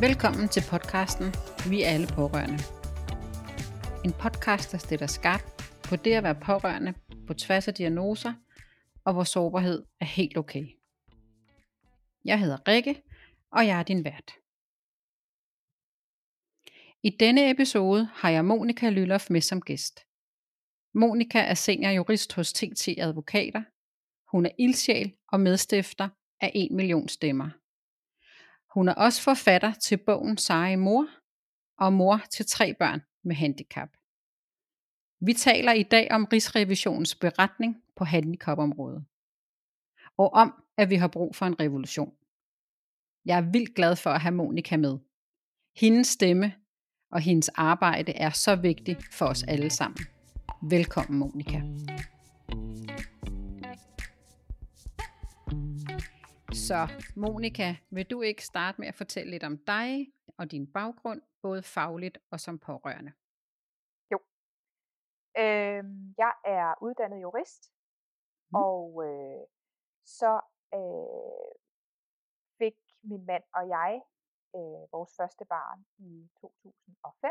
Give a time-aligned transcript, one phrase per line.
[0.00, 1.26] Velkommen til podcasten
[1.70, 2.58] Vi er alle pårørende.
[4.04, 6.94] En podcast, der stiller skarpt på det at være pårørende
[7.26, 8.32] på tværs af diagnoser,
[9.04, 10.66] og hvor sårbarhed er helt okay.
[12.24, 13.02] Jeg hedder Rikke,
[13.52, 14.30] og jeg er din vært.
[17.02, 20.00] I denne episode har jeg Monika Lylloff med som gæst.
[20.94, 23.62] Monika er senior jurist hos TT Advokater.
[24.30, 26.08] Hun er ildsjæl og medstifter
[26.40, 27.50] af 1 million stemmer.
[28.76, 31.08] Hun er også forfatter til bogen Seje Mor
[31.78, 33.88] og mor til tre børn med handicap.
[35.20, 39.04] Vi taler i dag om Rigsrevisionens beretning på handicapområdet.
[40.16, 42.14] Og om, at vi har brug for en revolution.
[43.24, 44.98] Jeg er vildt glad for at have Monika med.
[45.76, 46.54] Hendes stemme
[47.12, 49.98] og hendes arbejde er så vigtigt for os alle sammen.
[50.62, 51.62] Velkommen, Monika.
[56.70, 61.22] Så Monika, vil du ikke starte med at fortælle lidt om dig og din baggrund,
[61.42, 63.12] både fagligt og som pårørende?
[64.12, 64.18] Jo.
[65.38, 65.84] Øh,
[66.18, 67.72] jeg er uddannet jurist,
[68.50, 68.54] mm.
[68.54, 69.42] og øh,
[70.04, 70.40] så
[70.74, 71.52] øh,
[72.58, 74.02] fik min mand og jeg
[74.56, 77.30] øh, vores første barn i 2005,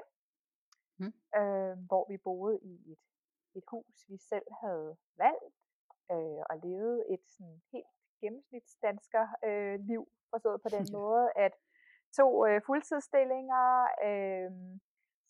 [0.97, 1.05] mm.
[1.39, 3.03] øh, hvor vi boede i et,
[3.55, 5.55] et hus, vi selv havde valgt,
[6.11, 7.95] øh, og levede et sådan helt
[8.25, 10.01] gennemsnitsdansker øh, liv,
[10.33, 11.53] forstået på den måde, at
[12.19, 13.67] to øh, fuldtidsstillinger,
[14.07, 14.51] øh,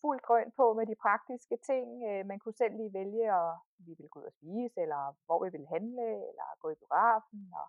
[0.00, 1.86] fuld grøn på med de praktiske ting.
[2.08, 5.38] Øh, man kunne selv lige vælge, om vi ville gå ud og spise, eller hvor
[5.44, 7.68] vi ville handle, eller gå i biografen, og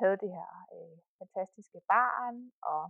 [0.00, 2.36] havde det her øh, fantastiske barn.
[2.72, 2.82] Og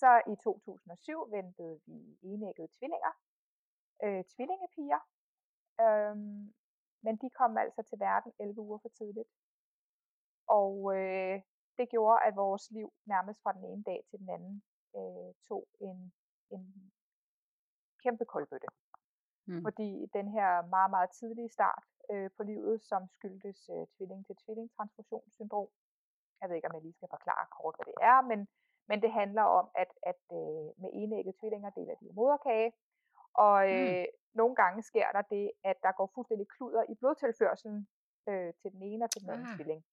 [0.00, 3.12] så i 2007 ventede vi enæggede tvillinger,
[4.04, 5.00] øh, tvillingepiger.
[5.84, 6.16] Øh,
[7.04, 9.30] men de kom altså til verden 11 uger for tidligt.
[10.58, 11.36] Og øh,
[11.78, 14.62] det gjorde, at vores liv nærmest fra den ene dag til den anden
[14.98, 16.12] øh, tog en,
[16.50, 16.92] en
[18.02, 18.68] kæmpe koldbøtte.
[19.46, 19.62] Mm.
[19.66, 25.68] Fordi den her meget, meget tidlige start øh, på livet, som skyldtes øh, tvilling-til-tvilling-transfusionssyndrom.
[26.40, 28.48] Jeg ved ikke, om jeg lige skal forklare kort, hvad det er, men,
[28.88, 32.72] men det handler om, at, at øh, med enægget tvillinger deler de moderkage,
[33.34, 34.06] og øh, mm.
[34.34, 37.88] nogle gange sker der det, at der går fuldstændig kluder i blodtilførselen
[38.28, 39.56] øh, til den ene og til den anden ah.
[39.56, 39.84] tvilling.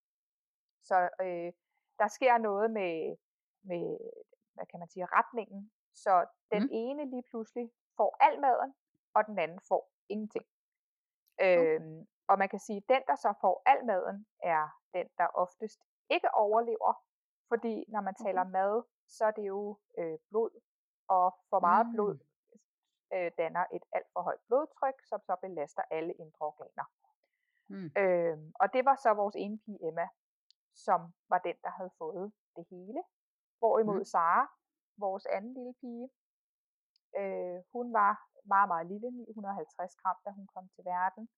[0.89, 1.51] Så øh,
[1.99, 3.17] der sker noget med,
[3.69, 3.85] med,
[4.53, 5.71] hvad kan man sige, retningen.
[5.93, 6.69] Så den mm.
[6.71, 8.73] ene lige pludselig får al maden,
[9.15, 10.45] og den anden får ingenting.
[11.39, 11.79] Okay.
[11.79, 15.27] Øhm, og man kan sige, at den, der så får al maden, er den, der
[15.43, 16.93] oftest ikke overlever.
[17.49, 18.51] Fordi når man taler okay.
[18.51, 20.51] mad, så er det jo øh, blod,
[21.07, 21.93] og for meget mm.
[21.93, 22.17] blod
[23.13, 26.87] øh, danner et alt for højt blodtryk, som så belaster alle indre organer.
[27.69, 27.91] Mm.
[27.97, 30.07] Øhm, og det var så vores ene pige Emma,
[30.85, 33.01] som var den, der havde fået det hele.
[33.59, 34.05] Hvorimod mm.
[34.13, 34.47] Sara,
[34.97, 36.09] vores anden lille pige,
[37.19, 41.29] øh, hun var meget, meget lille, 950 gram, da hun kom til verden.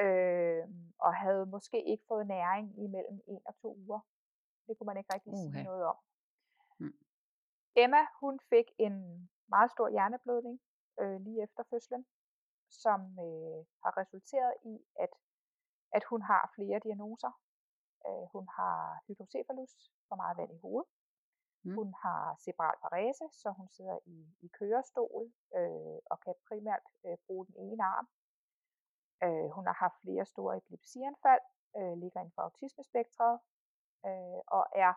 [0.00, 0.64] Øh,
[0.98, 4.00] og havde måske ikke fået næring i mellem en og to uger.
[4.66, 5.52] Det kunne man ikke rigtig uh-huh.
[5.52, 5.96] sige noget om.
[6.78, 6.98] Mm.
[7.76, 8.94] Emma, hun fik en
[9.48, 10.60] meget stor hjerneblødning
[11.00, 12.06] øh, lige efter fødslen,
[12.68, 14.74] som øh, har resulteret i,
[15.04, 15.12] at,
[15.92, 17.32] at hun har flere diagnoser.
[18.08, 19.72] Øh, hun har hydrocephalus,
[20.08, 20.88] for meget vand i hovedet.
[21.64, 21.74] Mm.
[21.74, 27.16] Hun har cerebral parese, så hun sidder i, i kørestol øh, og kan primært øh,
[27.26, 28.08] bruge den ene arm.
[29.24, 31.44] Øh, hun har haft flere store epilepsianfald,
[31.78, 33.40] øh, ligger inden for autismespektret,
[34.06, 34.92] øh, og er,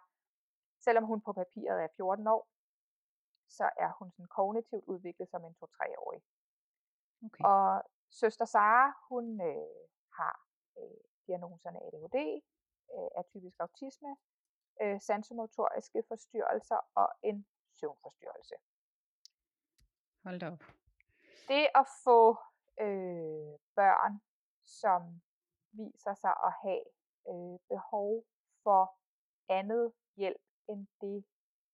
[0.86, 2.48] selvom hun på papiret er 14 år,
[3.50, 6.22] så er hun sådan kognitivt udviklet som en 2-3-årig.
[7.26, 7.44] Okay.
[7.44, 9.88] Og søster Sara, hun øh,
[10.20, 10.36] har
[10.78, 12.42] øh, diagnoserne ADHD,
[12.94, 14.16] øh, atypisk autisme,
[14.82, 17.48] øh, sansomotoriske forstyrrelser og en
[17.80, 18.56] søvnforstyrrelse.
[20.24, 20.64] Hold da op.
[21.48, 22.38] Det at få
[22.80, 24.22] øh, børn,
[24.64, 25.22] som
[25.72, 26.84] viser sig at have
[27.30, 28.26] øh, behov
[28.64, 28.98] for
[29.50, 31.26] andet hjælp end det,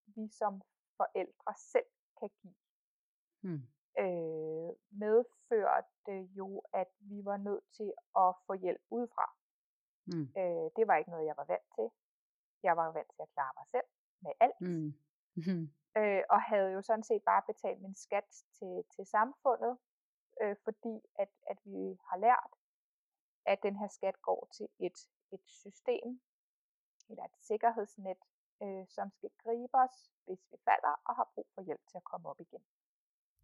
[0.06, 0.62] vi som
[0.98, 2.56] forældre selv kan give,
[3.42, 3.62] hmm.
[4.00, 9.36] øh, medførte jo, at vi var nødt til at få hjælp udefra.
[10.06, 10.28] Mm.
[10.38, 11.88] Øh, det var ikke noget, jeg var vant til.
[12.64, 13.88] Jeg var vant til at klare mig selv
[14.22, 14.62] med alt.
[14.62, 14.94] Mm.
[15.36, 15.70] Mm.
[15.98, 19.78] Øh, og havde jo sådan set bare betalt min skat til, til samfundet,
[20.42, 22.52] øh, fordi at, at vi har lært,
[23.46, 24.98] at den her skat går til et,
[25.32, 26.22] et system,
[27.10, 28.18] eller et sikkerhedsnet,
[28.64, 32.04] øh, som skal gribe os, hvis vi falder og har brug for hjælp til at
[32.04, 32.64] komme op igen.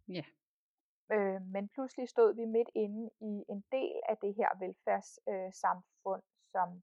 [0.08, 0.24] Ja.
[1.12, 6.37] Øh, men pludselig stod vi midt inde i en del af det her velfærdssamfund, øh,
[6.52, 6.82] som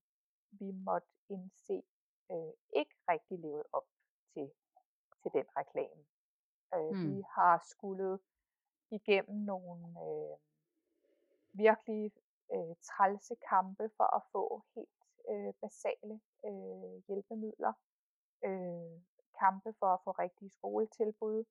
[0.52, 1.84] vi måtte indse
[2.32, 3.88] øh, ikke rigtig levede op
[4.34, 4.52] til,
[5.22, 6.06] til den reklame,
[7.36, 8.20] har skulle
[8.92, 10.38] igennem nogle øh,
[11.54, 12.12] virkelig
[12.54, 14.90] øh, trælse kampe for at få helt
[15.30, 17.74] øh, basale øh, hjælpemidler.
[18.46, 19.02] Øh,
[19.40, 21.44] kampe for at få rigtige skoletilbud.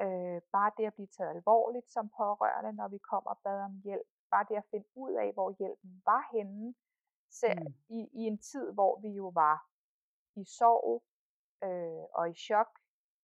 [0.00, 3.80] Øh, bare det at blive taget alvorligt som pårørende, når vi kommer og bad om
[3.84, 4.08] hjælp.
[4.30, 6.74] Bare det at finde ud af, hvor hjælpen var henne.
[7.32, 7.74] Selv mm.
[7.88, 9.66] i, i en tid, hvor vi jo var
[10.36, 11.02] i sorg
[11.64, 12.78] øh, og i chok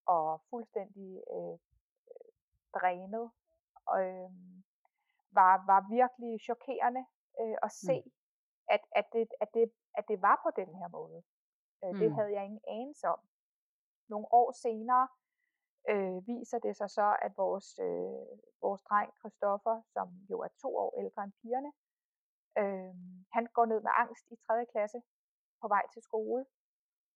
[0.07, 1.59] og fuldstændig øh,
[2.75, 3.31] drænet.
[3.99, 4.31] Øh,
[5.31, 7.05] var, var virkelig chokerende
[7.41, 8.13] øh, at se, mm.
[8.69, 11.23] at, at, det, at, det, at det var på den her måde.
[11.85, 11.99] Øh, mm.
[11.99, 13.21] Det havde jeg ingen anelse om.
[14.09, 15.09] Nogle år senere
[15.89, 20.77] øh, viser det sig så, at vores, øh, vores dreng Christoffer, som jo er to
[20.77, 21.73] år ældre end pigerne,
[22.61, 22.95] øh,
[23.37, 24.67] han går ned med angst i 3.
[24.73, 25.03] klasse
[25.61, 26.45] på vej til skole.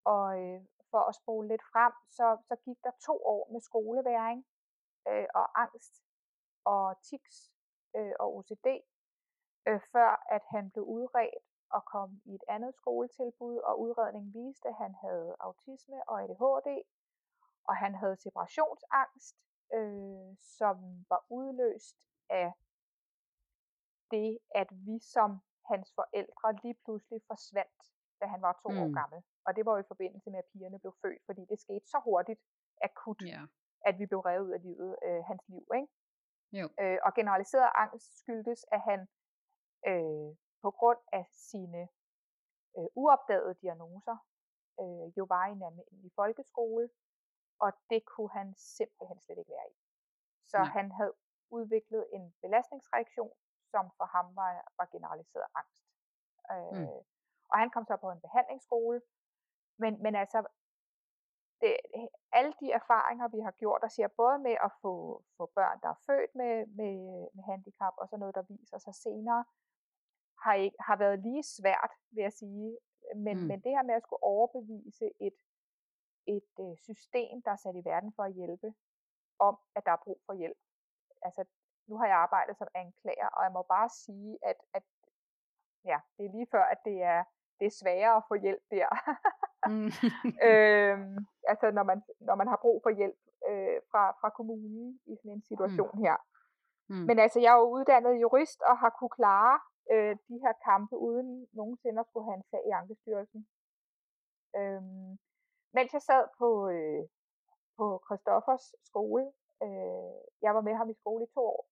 [0.04, 0.60] Og øh,
[0.90, 4.46] for at spole lidt frem, så, så gik der to år med skoleværing
[5.08, 5.94] øh, og angst
[6.64, 7.52] og tics
[7.96, 8.68] øh, og OCD,
[9.68, 14.68] øh, før at han blev udredt og kom i et andet skoletilbud, og udredningen viste,
[14.68, 16.68] at han havde autisme og ADHD,
[17.64, 19.36] og han havde separationsangst,
[19.74, 20.76] øh, som
[21.08, 21.96] var udløst
[22.30, 22.52] af
[24.16, 25.30] det, at vi som
[25.70, 27.80] hans forældre lige pludselig forsvandt,
[28.20, 28.78] da han var to mm.
[28.82, 29.20] år gammel.
[29.46, 31.98] Og det var jo i forbindelse med, at pigerne blev født, fordi det skete så
[32.04, 32.40] hurtigt,
[32.82, 33.48] akut, yeah.
[33.88, 35.66] at vi blev revet ud af livet, øh, hans liv.
[35.74, 35.88] Ikke?
[36.58, 36.66] Jo.
[36.80, 39.00] Øh, og generaliseret angst skyldtes, at han
[39.90, 40.30] øh,
[40.64, 41.82] på grund af sine
[42.78, 44.16] øh, uopdagede diagnoser
[44.80, 46.90] øh, jo var i en almindelig folkeskole,
[47.64, 49.76] og det kunne han simpelthen slet ikke være i.
[50.50, 50.66] Så Nej.
[50.76, 51.14] han havde
[51.50, 53.32] udviklet en belastningsreaktion,
[53.72, 55.82] som for ham var, var generaliseret angst.
[56.52, 57.00] Øh, mm.
[57.50, 59.00] Og han kom så på en behandlingsskole,
[59.82, 60.38] men, men altså
[61.60, 61.76] det,
[62.32, 65.88] alle de erfaringer, vi har gjort, der siger både med at få, få børn, der
[65.88, 66.96] er født med, med,
[67.34, 69.44] med handicap, og så noget, der viser sig senere,
[70.44, 72.78] har, ikke, har været lige svært, vil jeg sige.
[73.16, 73.46] Men, mm.
[73.46, 75.38] men det her med at skulle overbevise et,
[76.26, 78.74] et øh, system, der er sat i verden for at hjælpe,
[79.38, 80.58] om at der er brug for hjælp.
[81.22, 81.44] Altså,
[81.88, 84.82] nu har jeg arbejdet som anklager, og jeg må bare sige, at, at
[85.84, 87.24] ja, det er lige før, at det er,
[87.58, 88.88] det er sværere at få hjælp der.
[89.72, 89.90] mm.
[90.48, 91.16] øhm,
[91.52, 95.32] altså når man, når man har brug for hjælp øh, fra, fra kommunen i sådan
[95.32, 96.02] en situation mm.
[96.04, 96.16] her.
[96.90, 97.04] Mm.
[97.08, 99.56] Men altså, jeg er jo uddannet jurist og har kunne klare
[99.92, 103.46] øh, de her kampe uden nogensinde at skulle have en sag i Ankestyrelsen.
[104.58, 105.18] Øhm,
[105.76, 107.02] mens jeg sad på, øh,
[107.76, 109.24] på Christoffers skole,
[109.64, 110.14] øh,
[110.44, 111.62] jeg var med ham i skole i to år,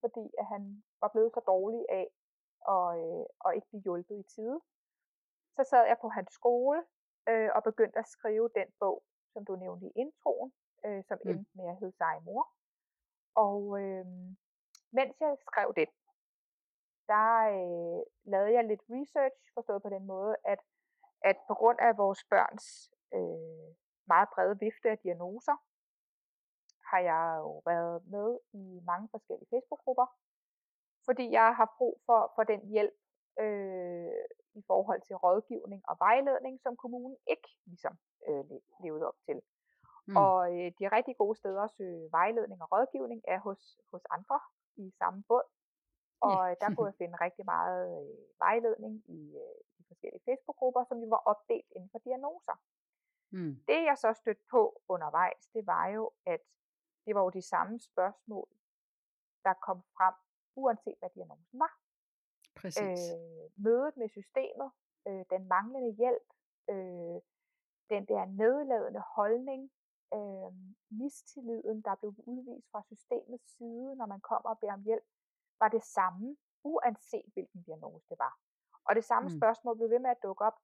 [0.00, 2.06] fordi at han var blevet så dårlig af
[2.74, 4.60] at, øh, at ikke blive hjulpet i tide.
[5.56, 6.80] Så sad jeg på hans skole
[7.28, 9.02] øh, og begyndte at skrive den bog,
[9.32, 10.52] som du nævnte i introen,
[10.86, 11.30] øh, som mm.
[11.30, 12.44] endte med at hedde Sej Mor.
[13.34, 14.06] Og øh,
[14.92, 15.88] mens jeg skrev det,
[17.06, 18.02] der øh,
[18.32, 20.60] lavede jeg lidt research, forstået på den måde, at,
[21.24, 22.66] at på grund af vores børns
[23.14, 23.68] øh,
[24.06, 25.56] meget brede vifte af diagnoser,
[26.90, 30.06] har jeg jo været med i mange forskellige Facebook-grupper,
[31.04, 32.96] fordi jeg har brug for, for den hjælp
[33.44, 34.22] øh,
[34.54, 37.94] i forhold til rådgivning og vejledning, som kommunen ikke ligesom
[38.28, 38.44] øh,
[38.82, 39.38] levede op til.
[40.08, 40.16] Mm.
[40.16, 43.60] Og øh, de rigtig gode steder at søge vejledning og rådgivning er hos,
[43.92, 44.40] hos andre
[44.76, 45.46] i samme båd.
[46.20, 46.56] Og yeah.
[46.60, 51.08] der kunne jeg finde rigtig meget øh, vejledning i øh, de forskellige Facebook-grupper, som jo
[51.08, 52.56] var opdelt inden for diagnoser.
[53.32, 53.54] Mm.
[53.68, 56.40] Det jeg så stødte på undervejs, det var jo, at
[57.06, 58.48] det var jo de samme spørgsmål,
[59.44, 60.14] der kom frem,
[60.56, 61.74] uanset hvad diagnosen var.
[62.56, 63.00] Præcis.
[63.10, 64.70] Øh, mødet med systemet,
[65.08, 66.28] øh, den manglende hjælp,
[66.70, 67.18] øh,
[67.90, 69.72] den der nedladende holdning,
[70.14, 70.52] øh,
[70.90, 75.04] mistilliden, der blev udvist fra systemets side, når man kommer og beder om hjælp,
[75.58, 78.38] var det samme, uanset hvilken diagnose det var.
[78.84, 79.36] Og det samme mm.
[79.38, 80.58] spørgsmål blev ved med at dukke op.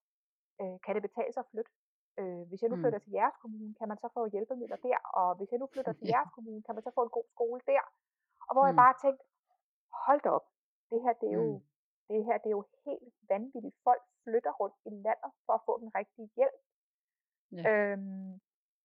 [0.60, 1.70] Øh, kan det betale sig at flytte?
[2.20, 2.82] Øh, hvis jeg nu mm.
[2.82, 4.98] flytter til jeres kommune, kan man så få hjælpemidler der?
[5.20, 7.60] Og hvis jeg nu flytter til jeres kommune, kan man så få en god skole
[7.66, 7.82] der?
[8.48, 8.70] Og hvor mm.
[8.70, 9.24] jeg bare tænkte,
[10.04, 10.46] hold da op,
[10.90, 11.64] det her det er jo, mm.
[12.08, 13.76] det her det er jo helt vanvittigt.
[13.84, 16.60] Folk flytter rundt i landet for at få den rigtige hjælp.
[17.52, 17.62] Ja.
[17.70, 18.40] Øhm,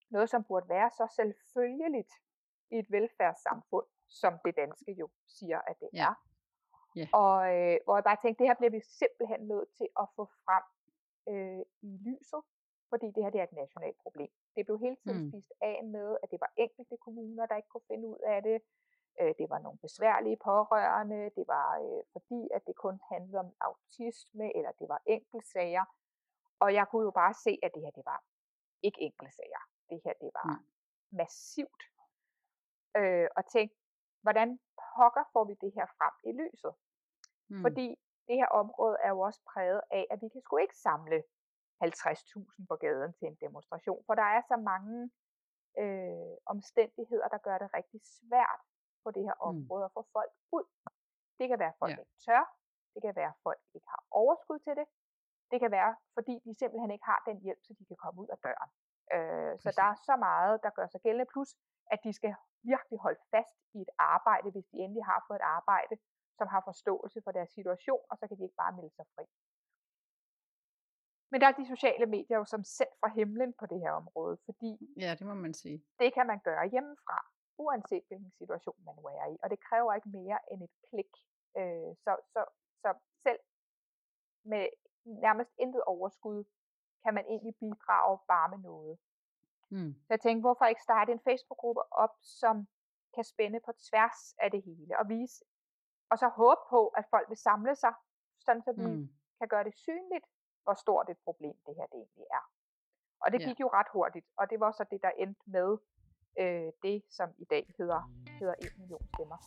[0.10, 2.12] noget, som burde være så selvfølgeligt
[2.72, 6.08] i et velfærdssamfund, som det danske jo siger, at det ja.
[6.10, 6.14] er.
[6.96, 7.08] Ja.
[7.14, 10.24] Og øh, hvor jeg bare tænkte, det her bliver vi simpelthen nødt til at få
[10.46, 10.64] frem
[11.32, 12.42] øh, i lyset,
[12.92, 14.32] fordi det her det er et nationalt problem.
[14.56, 15.30] Det blev hele tiden mm.
[15.30, 18.58] spist af med, at det var enkelte kommuner, der ikke kunne finde ud af det.
[19.20, 21.22] Øh, det var nogle besværlige pårørende.
[21.38, 25.86] Det var øh, fordi, at det kun handlede om autisme, eller det var enkeltsager.
[26.60, 28.20] Og jeg kunne jo bare se, at det her det var
[28.82, 29.64] ikke enkeltsager.
[29.90, 30.66] Det her det var mm.
[31.18, 31.82] massivt.
[32.98, 33.76] øh, og tænke,
[34.22, 34.60] hvordan
[34.96, 36.74] pokker får vi det her frem i lyset?
[37.50, 37.62] Mm.
[37.62, 37.88] Fordi
[38.28, 41.24] det her område er jo også præget af, at vi kan sgu ikke samle
[41.84, 45.12] 50.000 på gaden til en demonstration, for der er så mange
[45.82, 48.62] øh, omstændigheder, der gør det rigtig svært
[49.04, 49.50] på det her mm.
[49.50, 49.90] område mm.
[49.90, 50.66] at få folk ud.
[51.40, 52.02] Det kan være, at folk ja.
[52.04, 52.44] ikke tør.
[52.94, 54.88] Det kan være, at folk ikke har overskud til det.
[55.52, 58.30] Det kan være, fordi de simpelthen ikke har den hjælp, så de kan komme ud
[58.36, 58.70] af døren.
[59.16, 61.32] Øh, så der er så meget, der gør sig gældende.
[61.34, 61.50] Plus,
[61.94, 62.34] at de skal
[62.72, 65.96] virkelig holde fast i et arbejde, hvis de endelig har fået et arbejde,
[66.38, 69.26] som har forståelse for deres situation, og så kan de ikke bare melde sig fri.
[71.32, 74.38] Men der er de sociale medier jo som sendt fra himlen på det her område,
[74.46, 75.84] fordi ja, det må man sige.
[76.00, 77.26] Det kan man gøre hjemmefra,
[77.58, 81.14] uanset hvilken situation man nu er i, og det kræver ikke mere end et klik.
[81.58, 82.46] Øh, så, så,
[82.82, 83.40] så selv
[84.44, 84.68] med
[85.06, 86.44] nærmest intet overskud,
[87.04, 88.98] kan man egentlig bidrage bare med noget.
[89.70, 89.94] Mm.
[89.94, 92.68] Så jeg tænkte, hvorfor ikke starte en Facebook-gruppe op, som
[93.16, 95.46] kan spænde på tværs af det hele, og vise,
[96.10, 97.94] og så håbe på, at folk vil samle sig,
[98.40, 99.10] sådan så vi mm.
[99.40, 100.26] kan gøre det synligt,
[100.64, 102.46] hvor stort et problem det her det egentlig er.
[103.20, 103.64] Og det gik ja.
[103.64, 105.78] jo ret hurtigt, og det var så det, der endte med
[106.40, 109.38] øh, det, som i dag hedder, hedder 1 million stemmer.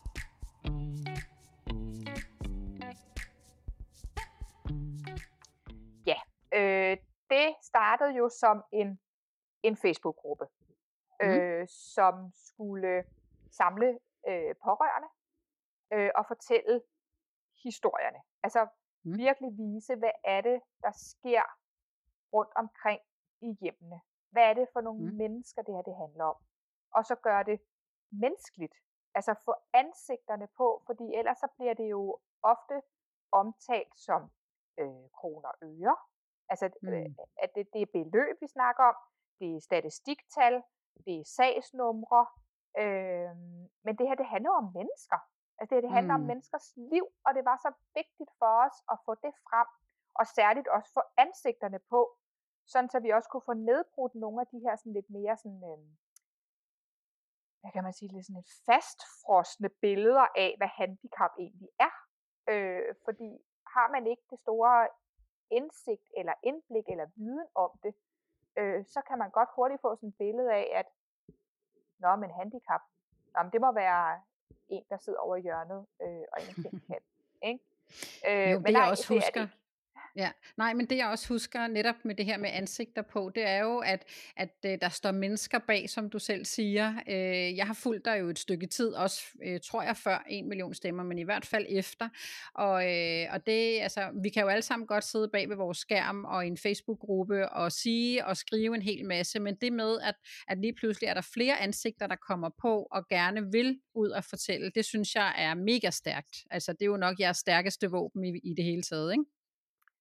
[6.06, 6.18] Ja,
[6.58, 6.96] øh,
[7.30, 9.00] det startede jo som en,
[9.62, 10.46] en Facebook-gruppe,
[11.20, 11.26] mm.
[11.26, 13.04] øh, som skulle
[13.50, 15.08] samle øh, pårørende
[15.92, 16.82] øh, og fortælle
[17.62, 18.18] historierne.
[18.42, 18.68] Altså
[19.04, 19.18] mm.
[19.18, 21.44] virkelig vise, hvad er det, der sker
[22.32, 23.00] rundt omkring
[23.40, 24.00] i hjemmene.
[24.30, 25.16] Hvad er det for nogle mm.
[25.16, 26.36] mennesker, det her det handler om?
[26.90, 27.60] Og så gør det
[28.10, 28.74] menneskeligt.
[29.14, 32.82] Altså få ansigterne på, fordi ellers så bliver det jo ofte
[33.32, 34.22] omtalt som
[34.78, 35.96] øh, kroner og øre.
[36.48, 36.88] Altså, mm.
[36.88, 37.06] øh,
[37.42, 38.96] at det, det er beløb, vi snakker om.
[39.40, 40.62] Det er statistiktal.
[41.06, 42.26] Det er sagsnumre.
[42.78, 43.36] Øh,
[43.84, 45.18] men det her, det handler om mennesker.
[45.58, 46.22] Altså det, det handler mm.
[46.22, 49.68] om menneskers liv, og det var så vigtigt for os at få det frem,
[50.14, 52.00] og særligt også få ansigterne på,
[52.66, 55.62] sådan så vi også kunne få nedbrudt nogle af de her sådan lidt mere sådan,
[55.70, 55.78] øh,
[57.60, 61.94] hvad kan man sige, lidt sådan et fastfrosne billeder af, hvad handicap egentlig er.
[62.48, 63.30] Øh, fordi
[63.74, 64.88] har man ikke det store
[65.50, 67.94] indsigt eller indblik eller viden om det,
[68.56, 70.86] øh, så kan man godt hurtigt få sådan et billede af, at
[71.98, 72.80] nå, men handicap,
[73.34, 74.22] nå, men det må være
[74.76, 77.00] en, der sidder over i hjørnet øh, og en kan.
[77.42, 77.60] Ikke?
[78.28, 79.40] Øh, jo, men det nej, jeg også det husker.
[79.40, 79.54] Er det.
[80.16, 83.46] Ja, nej, men det jeg også husker netop med det her med ansigter på, det
[83.46, 84.04] er jo, at,
[84.36, 86.94] at øh, der står mennesker bag, som du selv siger.
[87.08, 90.48] Øh, jeg har fulgt dig jo et stykke tid, også øh, tror jeg før en
[90.48, 92.08] million stemmer, men i hvert fald efter.
[92.54, 95.78] Og, øh, og det, altså, vi kan jo alle sammen godt sidde bag ved vores
[95.78, 100.00] skærm og i en Facebook-gruppe og sige og skrive en hel masse, men det med,
[100.00, 100.14] at,
[100.48, 104.24] at lige pludselig er der flere ansigter, der kommer på og gerne vil ud og
[104.24, 106.36] fortælle, det synes jeg er mega stærkt.
[106.50, 109.33] Altså, det er jo nok jeres stærkeste våben i, i det hele taget, ikke?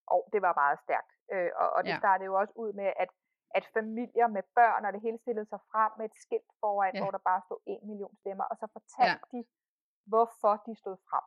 [0.08, 1.12] Og det var meget stærkt.
[1.34, 1.98] Øh, og, og det ja.
[1.98, 3.10] startede jo også ud med, at,
[3.58, 7.02] at familier med børn, og det hele stillede sig frem med et skilt foran, ja.
[7.02, 9.38] hvor der bare stod en million stemmer, og så fortalte ja.
[9.38, 9.46] de,
[10.12, 11.26] hvorfor de stod frem.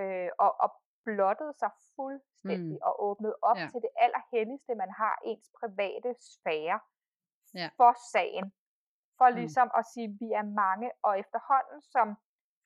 [0.00, 0.70] Øh, og, og
[1.04, 2.86] blottede sig fuldstændig mm.
[2.88, 3.68] og åbnede op ja.
[3.72, 6.78] til det allerhelligste, man har ens private sfære
[7.54, 7.68] ja.
[7.78, 8.46] for sagen.
[9.18, 9.36] For mm.
[9.40, 12.06] ligesom at sige, at vi er mange, og efterhånden som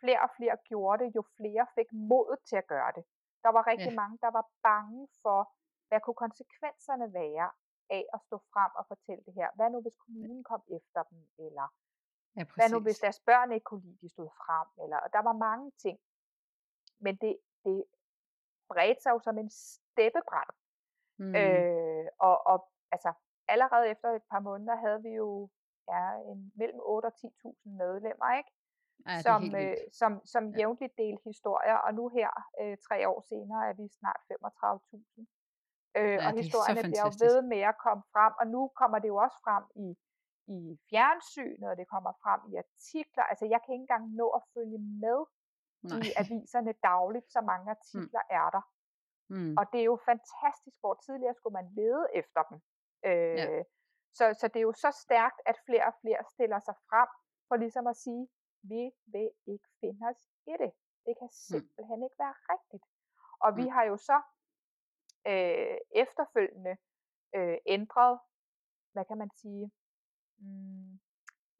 [0.00, 3.04] flere og flere gjorde det, jo flere fik modet til at gøre det.
[3.44, 4.00] Der var rigtig ja.
[4.02, 5.40] mange, der var bange for,
[5.88, 7.50] hvad kunne konsekvenserne være
[7.90, 9.49] af at stå frem og fortælle det her.
[9.54, 11.66] Hvad nu, hvis kommunen kom efter dem, eller
[12.37, 15.23] ja, hvad nu, hvis deres børn ikke kunne lide, de stod frem, eller, og der
[15.28, 15.99] var mange ting.
[16.99, 17.85] Men det, det
[18.68, 20.50] bredte sig jo som en steppebrand.
[21.18, 21.35] Mm.
[21.35, 22.59] Øh, og, og
[22.90, 23.12] altså,
[23.49, 25.49] allerede efter et par måneder havde vi jo
[25.88, 28.50] ja, en, mellem 8 og 10.000 medlemmer, ikke?
[29.07, 32.30] Ja, som, øh, som, som jævnligt delte historier, og nu her,
[32.61, 35.26] øh, tre år senere, er vi snart 35.000.
[35.97, 39.09] Øh, ja, og historierne bliver jo ved med at komme frem, og nu kommer det
[39.09, 39.88] jo også frem i,
[40.57, 40.59] i
[40.90, 43.25] fjernsynet, og det kommer frem i artikler.
[43.30, 45.21] Altså, jeg kan ikke engang nå at følge med
[45.83, 45.99] Nej.
[46.07, 47.76] i aviserne dagligt, så mange mm.
[47.76, 48.37] artikler mm.
[48.38, 48.64] er der.
[49.35, 49.54] Mm.
[49.59, 52.59] Og det er jo fantastisk, hvor tidligere skulle man lede efter dem.
[53.09, 53.62] Øh, ja.
[54.19, 57.11] så, så det er jo så stærkt, at flere og flere stiller sig frem
[57.49, 58.28] for ligesom at sige,
[58.62, 60.73] vi vil ikke finde os i det.
[61.07, 61.40] Det kan mm.
[61.50, 62.05] simpelthen mm.
[62.05, 62.85] ikke være rigtigt.
[63.40, 63.57] Og mm.
[63.57, 64.23] vi har jo så
[65.26, 66.76] øh, efterfølgende
[67.35, 68.19] øh, ændret,
[68.93, 69.73] hvad kan man sige,
[70.38, 71.00] mm,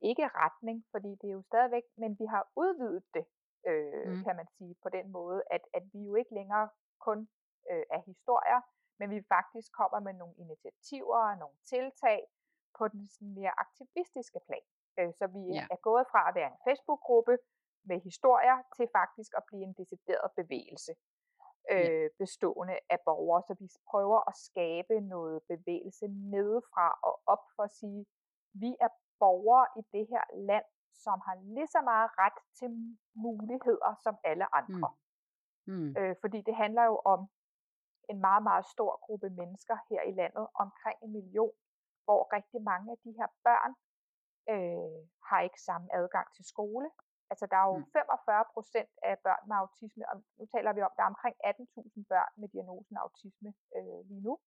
[0.00, 3.26] ikke retning, fordi det er jo stadigvæk, men vi har udvidet det,
[3.66, 4.25] øh, mm.
[4.25, 7.28] kan man sige, på den måde, at, at vi jo ikke længere kun
[7.71, 8.61] øh, er historier,
[8.99, 12.21] men vi faktisk kommer med nogle initiativer og nogle tiltag
[12.78, 14.66] på den sådan mere aktivistiske plan.
[15.00, 15.66] Øh, så vi Ja.
[15.75, 17.35] er gået fra at være en Facebook-gruppe
[17.88, 20.92] med historier til faktisk at blive en decideret bevægelse
[21.73, 23.42] øh, bestående af borgere.
[23.49, 28.07] Så vi prøver at skabe noget bevægelse nedefra og op for at sige,
[28.62, 28.88] vi er
[29.19, 30.64] borgere i det her land,
[31.04, 32.69] som har lige så meget ret til
[33.14, 34.88] muligheder som alle andre.
[35.66, 35.97] Mm.
[35.99, 37.21] Øh, fordi det handler jo om
[38.11, 41.52] en meget, meget stor gruppe mennesker her i landet, omkring en million,
[42.04, 43.73] hvor rigtig mange af de her børn
[44.52, 46.90] øh, har ikke samme adgang til skole.
[47.33, 47.90] Altså der er jo Mm.
[47.92, 52.04] 45 procent af børn med autisme, og nu taler vi om, der er omkring 18.000
[52.12, 54.38] børn med diagnosen autisme øh, lige nu.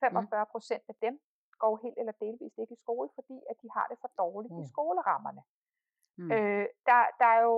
[0.00, 1.20] 45 procent af dem
[1.62, 4.58] går helt eller delvist ikke i skole, fordi at de har det for dårligt mm.
[4.60, 4.66] i Mm.
[4.72, 5.42] skolerammerne.
[6.18, 6.32] Mm.
[6.32, 7.56] Øh, der, der er jo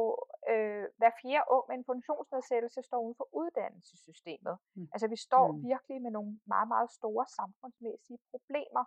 [0.53, 4.59] øh, hver fjerde ung med en funktionsnedsættelse står uden for uddannelsessystemet.
[4.75, 4.89] Mm.
[4.95, 5.63] Altså vi står Mm.
[5.71, 8.85] virkelig med nogle meget, meget store samfundsmæssige problemer,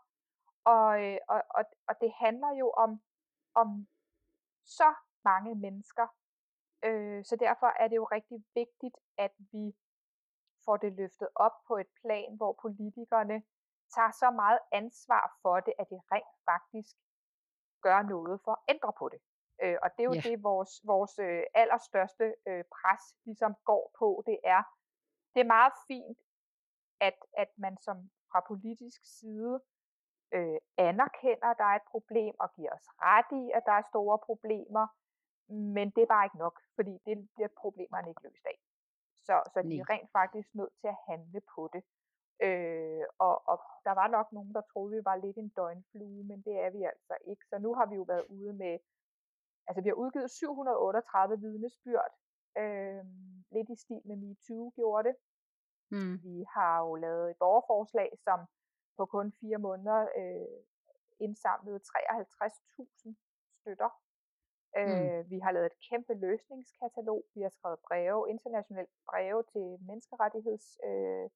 [0.65, 3.01] og, øh, og, og, og det handler jo om,
[3.55, 3.87] om
[4.65, 4.93] så
[5.23, 6.07] mange mennesker.
[6.83, 9.75] Øh, så derfor er det jo rigtig vigtigt, at vi
[10.65, 13.43] får det løftet op på et plan, hvor politikerne
[13.95, 16.95] tager så meget ansvar for det, at det rent faktisk
[17.81, 19.21] gør noget for at ændre på det.
[19.63, 20.21] Øh, og det er jo Ja.
[20.29, 24.23] det, vores, vores øh, allerstørste øh, pres ligesom går på.
[24.25, 24.63] Det er,
[25.33, 26.17] det er meget fint,
[26.99, 27.97] at, at man som
[28.31, 29.61] fra politisk side
[30.37, 33.89] øh, anerkender, at der er et problem, og giver os ret i, at der er
[33.91, 34.85] store problemer,
[35.75, 38.57] men det er bare ikke nok, fordi det bliver problemerne ikke løst af.
[39.27, 41.83] Så, så de er rent faktisk nødt til at handle på det.
[42.47, 46.41] Øh, og, og der var nok nogen, der troede, vi var lidt en døgnflue, men
[46.41, 47.45] det er vi altså ikke.
[47.49, 48.79] Så nu har vi jo været ude med,
[49.67, 52.13] altså vi har udgivet 738 vidnesbyrd,
[52.57, 53.03] øh,
[53.51, 55.15] lidt i stil med MeToo gjorde det.
[55.91, 56.23] Mm.
[56.23, 58.39] Vi har jo lavet et borgerforslag, som
[58.97, 60.57] på kun fire måneder øh,
[61.19, 63.13] indsamlede 53.000
[63.59, 63.89] støtter.
[64.77, 67.25] Øh, vi har lavet et kæmpe løsningskatalog.
[67.35, 71.29] Vi har skrevet breve, internationalt breve til menneskerettigheds øh,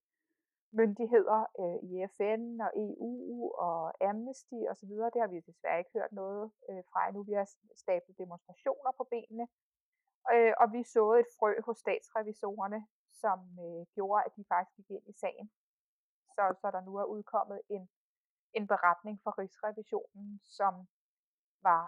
[1.61, 4.89] øh, i FN og EU og Amnesty osv.
[5.13, 7.23] Det har vi desværre ikke hørt noget øh, fra endnu.
[7.23, 9.47] Vi har stablet demonstrationer på benene.
[10.33, 12.87] Øh, og vi såede et frø hos statsrevisorerne,
[13.21, 15.51] som øh, gjorde, at de faktisk gik ind i sagen.
[16.37, 17.89] Så, så der nu er udkommet en,
[18.53, 20.73] en beretning fra Rigsrevisionen, som
[21.61, 21.83] var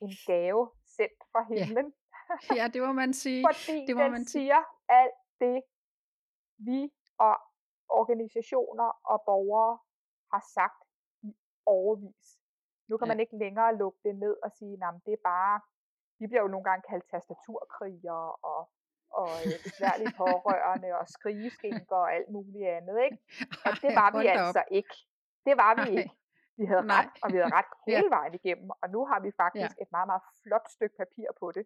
[0.00, 1.94] en gave sendt fra himlen.
[2.58, 3.42] Ja, det må man sige.
[3.48, 4.32] Fordi det må den man sige.
[4.32, 5.62] siger alt det,
[6.58, 7.36] vi og
[7.88, 9.78] organisationer og borgere
[10.32, 10.80] har sagt
[11.22, 11.30] i
[11.66, 12.38] overvis.
[12.88, 13.10] Nu kan Ja.
[13.12, 15.60] man ikke længere lukke det ned og sige, at det er bare,
[16.18, 18.70] de bliver jo nogle gange kaldt tastaturkrigere og,
[19.20, 22.96] og øh, besværlige pårørende og skrigeskinker og alt muligt andet.
[23.06, 23.18] Ikke?
[23.68, 24.36] At det var vi op.
[24.36, 24.94] altså ikke.
[25.46, 26.14] Det var vi ikke.
[26.56, 26.96] Vi havde Nej.
[26.96, 30.06] ret, og vi havde ret hele vejen igennem, og nu har vi faktisk et meget,
[30.12, 31.64] meget flot stykke papir på det.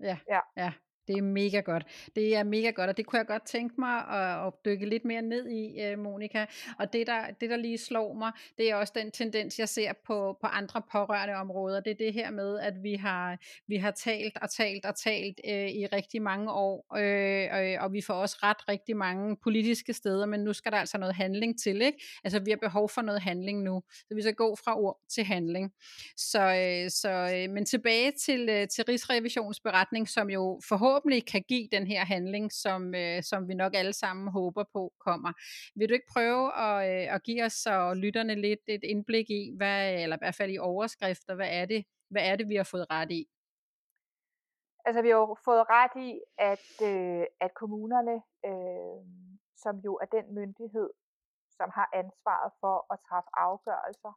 [0.00, 0.40] Ja, Ja.
[0.56, 0.72] ja.
[1.08, 2.10] Det er mega godt.
[2.16, 5.04] Det er mega godt, og det kunne jeg godt tænke mig at, at dykke lidt
[5.04, 6.46] mere ned i, øh, Monika.
[6.78, 9.92] Og det der, det, der lige slår mig, det er også den tendens, jeg ser
[10.06, 11.80] på, på andre pårørende områder.
[11.80, 13.38] Det er det her med, at vi har,
[13.68, 17.92] vi har talt og talt og talt øh, i rigtig mange år, øh, øh, og
[17.92, 21.60] vi får også ret rigtig mange politiske steder, men nu skal der altså noget handling
[21.60, 22.04] til, ikke?
[22.24, 25.24] Altså, vi har behov for noget handling nu, så vi skal gå fra ord til
[25.24, 25.72] handling.
[26.16, 30.95] Så, øh, så øh, men tilbage til, øh, til Rigsrevisionsberetning, som jo forhåbentlig
[31.32, 35.32] kan give den her handling, som, øh, som vi nok alle sammen håber på kommer.
[35.74, 39.52] Vil du ikke prøve at, øh, at give os og lytterne lidt et indblik i,
[39.56, 42.68] hvad, eller i hvert fald i overskrifter, hvad er det, hvad er det vi har
[42.72, 43.28] fået ret i?
[44.84, 48.16] Altså vi har jo fået ret i, at, øh, at kommunerne,
[48.48, 49.00] øh,
[49.56, 50.90] som jo er den myndighed,
[51.58, 54.12] som har ansvaret for at træffe afgørelser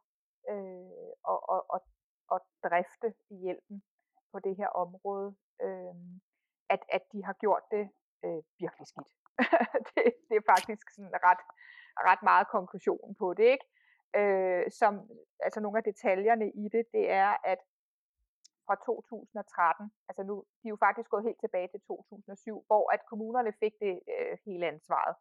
[0.52, 1.80] øh, og, og, og,
[2.28, 3.82] og drifte hjælpen
[4.32, 5.94] på det her område, øh,
[6.74, 7.84] at, at de har gjort det
[8.24, 9.12] øh, virkelig skidt.
[9.88, 11.42] det, det er faktisk sådan ret,
[12.08, 13.66] ret meget konklusionen på det, ikke?
[14.20, 14.92] Øh, som,
[15.40, 17.60] altså nogle af detaljerne i det, det er, at
[18.66, 23.06] fra 2013, altså nu, de er jo faktisk gået helt tilbage til 2007, hvor at
[23.10, 25.14] kommunerne fik det øh, hele ansvaret.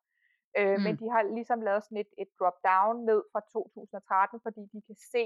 [0.58, 0.84] Øh, mm.
[0.84, 4.98] Men de har ligesom lavet sådan et, et drop-down ned fra 2013, fordi de kan
[5.14, 5.24] se,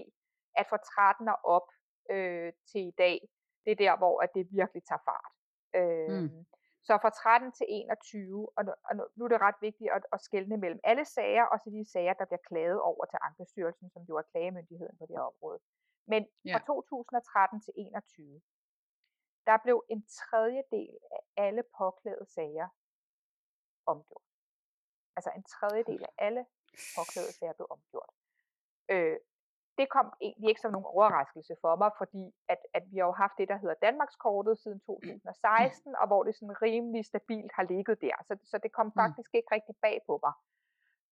[0.60, 1.68] at fra 13 og op
[2.10, 3.18] øh, til i dag,
[3.66, 5.32] det er der, hvor at det virkelig tager fart.
[5.74, 6.46] Øh, mm.
[6.88, 10.22] Så fra 13 til 21, og, nu, og nu er det ret vigtigt at, at
[10.22, 14.02] skelne mellem alle sager, og så de sager, der bliver klaget over til Ankestyrelsen, som
[14.10, 15.60] jo er klagemyndigheden på det her område.
[16.08, 16.54] Men ja.
[16.54, 18.42] fra 2013 til 21,
[19.48, 22.68] der blev en tredjedel af alle påklagede sager
[23.86, 24.28] omgjort.
[25.16, 26.46] Altså en tredjedel af alle
[26.98, 28.14] påklagede sager blev omgjort.
[28.90, 29.18] Øh,
[29.78, 33.12] det kom egentlig ikke som nogen overraskelse for mig, fordi at, at vi har jo
[33.12, 38.02] haft det, der hedder Danmarkskortet siden 2016, og hvor det sådan rimelig stabilt har ligget
[38.02, 38.16] der.
[38.28, 40.34] Så, så det kom faktisk ikke rigtig bag på mig.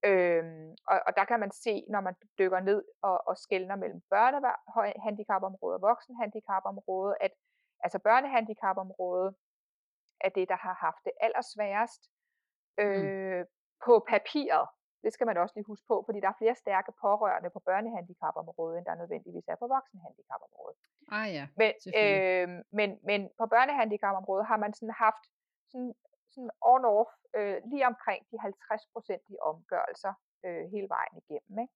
[0.09, 4.01] Øhm, og, og der kan man se, når man dykker ned og, og skældner mellem
[4.09, 7.31] børnehandicapområdet og voksenhandicapområdet, at
[7.83, 9.35] altså børnehandicapområdet
[10.21, 12.01] er det, der har haft det allersværest
[12.79, 13.45] øh, mm.
[13.85, 14.67] på papiret.
[15.03, 18.77] Det skal man også lige huske på, fordi der er flere stærke pårørende på børnehandicapområdet,
[18.77, 20.77] end der nødvendigvis er på voksenhandicapområdet.
[21.17, 22.47] Ah ja, men, øh,
[22.79, 25.23] men, men på børnehandicapområdet har man sådan haft
[25.71, 25.93] sådan,
[26.33, 30.13] sådan on-off øh, lige omkring de 50 procent i omgørelser
[30.45, 31.55] øh, hele vejen igennem.
[31.63, 31.73] Ikke?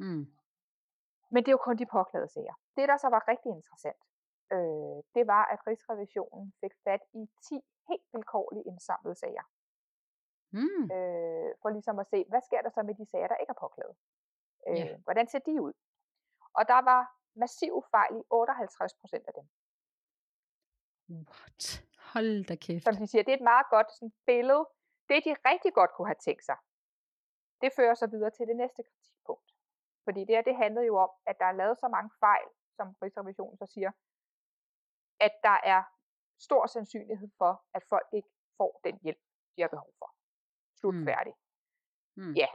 [0.00, 0.24] Mm.
[1.32, 2.54] Men det er jo kun de påklagede sager.
[2.76, 4.02] Det, der så var rigtig interessant,
[4.54, 9.44] øh, det var, at Rigsrevisionen fik fat i 10 helt vilkårligt indsamlede sager.
[10.50, 10.84] Mm.
[10.96, 13.60] Øh, for ligesom at se, hvad sker der så med de sager, der ikke er
[13.60, 13.96] påklaget?
[14.68, 15.00] Øh, yeah.
[15.04, 15.72] Hvordan ser de ud?
[16.58, 17.02] Og der var
[17.34, 19.46] massiv fejl i 58 procent af dem.
[21.10, 21.84] What?
[22.12, 22.84] Hold da kæft.
[22.84, 24.68] Som de siger, det er et meget godt sådan, billede.
[25.08, 26.56] Det, de rigtig godt kunne have tænkt sig,
[27.60, 29.54] det fører så videre til det næste kritikpunkt.
[30.04, 32.96] Fordi det her, det handlede jo om, at der er lavet så mange fejl, som
[33.02, 33.90] Rigsrevisionen så siger,
[35.20, 35.82] at der er
[36.38, 39.22] stor sandsynlighed for, at folk ikke får den hjælp,
[39.56, 40.14] de har behov for.
[40.80, 41.06] Slut mm.
[41.06, 41.34] færdig.
[42.16, 42.32] Mm.
[42.32, 42.46] Ja,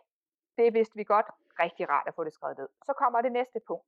[0.58, 1.26] det vidste vi godt.
[1.60, 2.70] Rigtig rart at få det skrevet ned.
[2.86, 3.88] Så kommer det næste punkt.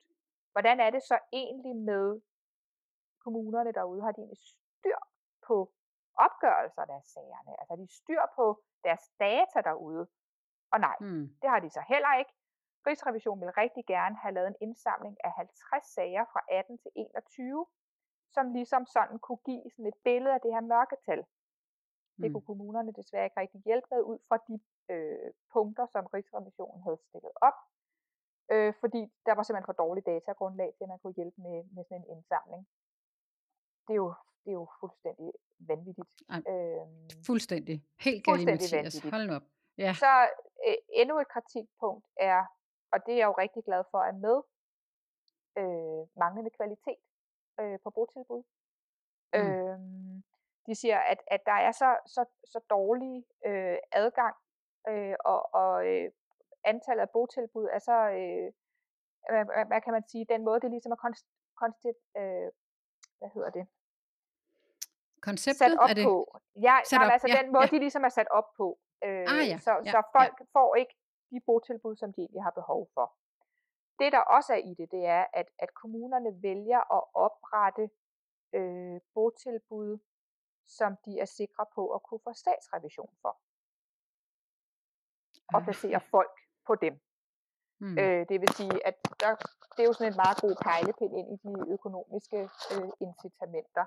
[0.52, 2.22] Hvordan er det så egentlig med
[3.24, 4.02] kommunerne derude?
[4.02, 5.00] Har de egentlig styr
[5.48, 5.72] på
[6.26, 7.52] opgørelserne af sagerne?
[7.60, 10.08] Altså har de styr på deres data derude?
[10.72, 11.26] Og nej, mm.
[11.42, 12.32] det har de så heller ikke.
[12.88, 17.66] Rigsrevisionen vil rigtig gerne have lavet en indsamling af 50 sager fra 18 til 21,
[18.36, 21.26] som ligesom sådan kunne give sådan et billede af det her mørketal.
[22.22, 22.34] Det mm.
[22.34, 24.56] kunne kommunerne desværre ikke rigtig hjælpe med ud fra de
[24.94, 27.58] øh, punkter, som Rigsrevisionen havde stillet op,
[28.54, 31.84] øh, fordi der var simpelthen for dårligt datagrundlag til, at man kunne hjælpe med, med
[31.84, 32.64] sådan en indsamling.
[33.86, 35.30] Det er jo, det er jo fuldstændig
[35.72, 36.12] vanvittigt.
[36.30, 37.76] Ej, øhm, fuldstændig.
[38.08, 38.96] Helt galt, Mathias.
[39.14, 39.46] Hold op.
[39.78, 39.94] Ja.
[40.04, 40.12] Så
[40.68, 42.42] øh, endnu et kritikpunkt er,
[42.94, 44.38] og det er jeg jo rigtig glad for, at med
[45.62, 47.02] øh, manglende kvalitet
[47.62, 48.44] øh, på botilbud.
[49.34, 49.40] Mm.
[49.40, 50.07] Øhm,
[50.68, 54.36] de siger, at, at der er så, så, så dårlig øh, adgang,
[54.90, 56.12] øh, og, og øh,
[56.64, 58.48] antallet af botilbud er så, øh,
[59.30, 61.26] hvad, hvad kan man sige, den måde, det ligesom er konst,
[61.64, 62.48] konstigt, øh,
[63.20, 63.68] hvad hedder det?
[65.22, 66.06] Konceptet sat op er det?
[66.06, 66.16] på.
[66.68, 67.74] Ja, sat nej, op, altså ja, den måde, ja.
[67.74, 68.68] de ligesom er sat op på.
[69.06, 70.46] Øh, ah, ja, så, ja, så folk ja.
[70.56, 70.96] får ikke
[71.32, 73.06] de botilbud, som de egentlig har behov for.
[74.00, 77.90] Det, der også er i det, det er, at, at kommunerne vælger at oprette
[78.58, 80.00] øh, botilbud,
[80.68, 83.34] som de er sikre på at kunne få statsrevision for.
[85.54, 86.36] Og placere folk
[86.68, 87.00] på dem.
[87.80, 87.98] Mm.
[87.98, 89.32] Øh, det vil sige, at der,
[89.74, 92.40] det er jo sådan en meget god pejlepind ind i de økonomiske
[92.74, 93.86] øh, incitamenter.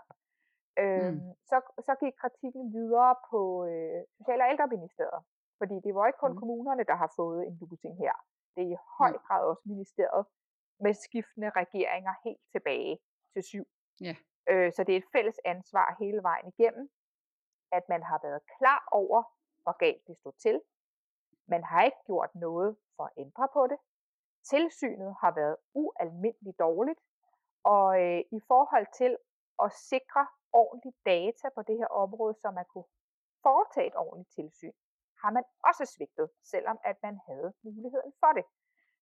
[0.83, 1.21] Øh, mm.
[1.51, 3.41] så, så gik kritikken videre på
[3.71, 5.23] øh, Social- og Ældreministeriet.
[5.59, 6.41] Fordi det var ikke kun mm.
[6.43, 8.15] kommunerne, der har fået en lussing her.
[8.55, 10.25] Det er i høj grad også ministeriet
[10.85, 12.99] med skiftende regeringer helt tilbage
[13.33, 13.65] til syv.
[14.03, 14.17] Yeah.
[14.49, 16.91] Øh, så det er et fælles ansvar hele vejen igennem,
[17.73, 19.23] at man har været klar over,
[19.63, 20.61] hvor galt det stod til.
[21.47, 23.79] Man har ikke gjort noget for at ændre på det.
[24.45, 27.01] Tilsynet har været ualmindeligt dårligt,
[27.63, 29.17] og øh, i forhold til
[29.63, 32.91] at sikre ordentlig data på det her område, så man kunne
[33.43, 34.73] foretage et ordentligt tilsyn,
[35.23, 38.45] har man også svigtet, selvom at man havde muligheden for det.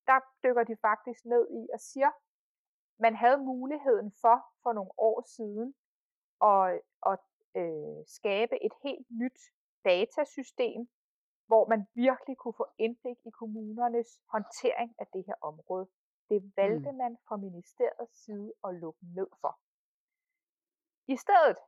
[0.06, 2.10] Der dykker de faktisk ned i og siger,
[2.98, 5.74] man havde muligheden for for nogle år siden
[6.52, 6.80] at,
[7.12, 7.24] at
[7.60, 9.40] øh, skabe et helt nyt
[9.84, 10.88] datasystem,
[11.46, 15.86] hvor man virkelig kunne få indblik i kommunernes håndtering af det her område.
[16.30, 16.98] Det valgte mm.
[16.98, 19.58] man fra ministeriets side at lukke ned for.
[21.14, 21.58] I stedet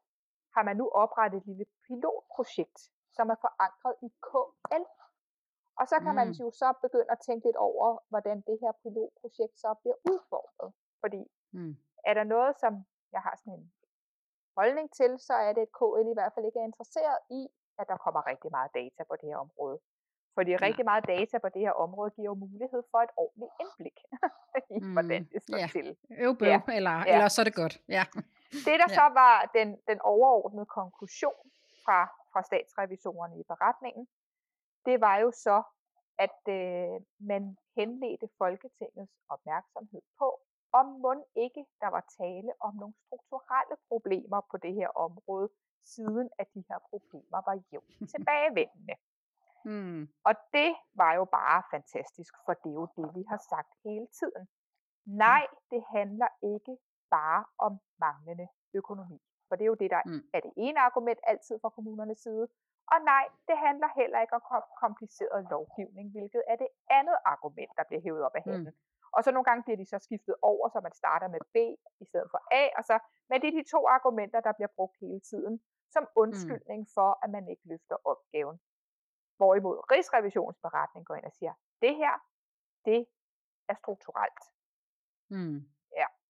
[0.54, 2.80] har man nu oprettet et lille pilotprojekt,
[3.16, 4.84] som er forankret i KL.
[5.80, 6.20] Og så kan mm.
[6.20, 10.68] man jo så begynde at tænke lidt over, hvordan det her pilotprojekt så bliver udformet.
[11.00, 11.20] Fordi
[11.52, 11.76] mm.
[12.04, 12.72] er der noget, som
[13.12, 13.72] jeg har sådan en
[14.56, 17.42] holdning til, så er det, at KL i hvert fald ikke er interesseret i,
[17.80, 19.78] at der kommer rigtig meget data på det her område.
[20.36, 20.58] Fordi ja.
[20.66, 23.98] rigtig meget data på det her område giver jo mulighed for et ordentligt indblik
[24.76, 25.68] i, mm, hvordan det står ja.
[25.76, 25.96] til.
[26.24, 26.60] Øv, bøv, ja.
[26.78, 27.12] Eller, ja.
[27.12, 27.74] eller så er det godt.
[27.88, 28.04] Ja.
[28.66, 28.98] Det, der ja.
[29.00, 31.42] så var den, den overordnede konklusion
[31.84, 31.98] fra,
[32.32, 34.08] fra statsrevisorerne i beretningen,
[34.86, 35.62] det var jo så,
[36.26, 36.96] at øh,
[37.30, 40.40] man henledte Folketingets opmærksomhed på,
[40.72, 45.48] om må ikke der var tale om nogle strukturelle problemer på det her område,
[45.82, 48.94] siden at de her problemer var jævnt tilbagevendende.
[49.64, 50.08] Mm.
[50.24, 54.06] Og det var jo bare fantastisk, for det er jo det, vi har sagt hele
[54.18, 54.48] tiden.
[55.06, 56.76] Nej, det handler ikke
[57.10, 59.18] bare om manglende økonomi.
[59.48, 60.22] For det er jo det, der mm.
[60.34, 62.48] er det ene argument altid fra kommunernes side.
[62.92, 64.42] Og nej, det handler heller ikke om
[64.82, 68.74] kompliceret lovgivning, hvilket er det andet argument, der bliver hævet op af handen.
[68.74, 68.89] Mm.
[69.12, 71.56] Og så nogle gange bliver de så skiftet over, så man starter med B
[72.02, 72.64] i stedet for A.
[72.78, 75.60] Og så, men det er de to argumenter, der bliver brugt hele tiden
[75.94, 76.22] som mm.
[76.22, 76.92] undskyldning mm.
[76.94, 78.60] for, at man ikke løfter opgaven.
[79.36, 82.14] Hvorimod Rigsrevisionsberetning går ind og siger, det her,
[82.84, 83.06] det
[83.68, 84.42] er strukturelt.
[85.30, 85.60] Mm.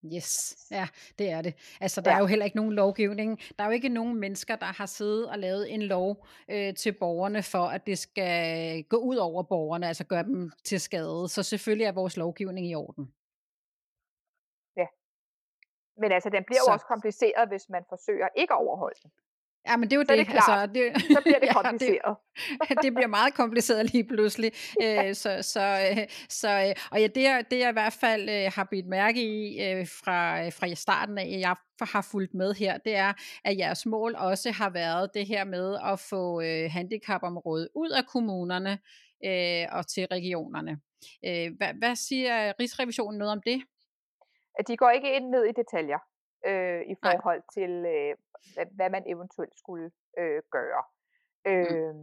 [0.05, 1.77] Yes, ja, det er det.
[1.81, 2.17] Altså, der ja.
[2.17, 3.41] er jo heller ikke nogen lovgivning.
[3.59, 6.93] Der er jo ikke nogen mennesker, der har siddet og lavet en lov øh, til
[6.93, 11.29] borgerne for, at det skal gå ud over borgerne, altså gøre dem til skade.
[11.29, 13.15] Så selvfølgelig er vores lovgivning i orden.
[14.77, 14.87] Ja.
[15.97, 16.71] Men altså, den bliver så.
[16.71, 19.11] jo også kompliceret, hvis man forsøger ikke at overholde den.
[19.69, 20.27] Ja, men det er jo så det.
[20.27, 22.17] det altså, det, så bliver det ja, kompliceret.
[22.69, 24.53] Det, det bliver meget kompliceret lige pludselig.
[24.81, 25.09] ja.
[25.09, 28.65] Øh, så, så, øh, så, øh, og ja, det, det jeg i hvert fald har
[28.71, 33.13] bidt mærke i fra, fra starten af, jeg har fulgt med her, det er,
[33.45, 38.79] at jeres mål også har været det her med at få handicapområdet ud af kommunerne
[39.73, 40.81] og til regionerne.
[41.57, 43.63] Hvad, hvad siger Rigsrevisionen noget om det?
[44.69, 45.99] De går ikke ind ned i detaljer
[46.47, 47.55] øh, i forhold Nej.
[47.55, 48.15] til, øh,
[48.55, 50.83] hvad, hvad man eventuelt skulle øh, gøre.
[51.47, 51.51] Mm.
[51.51, 51.95] Øh,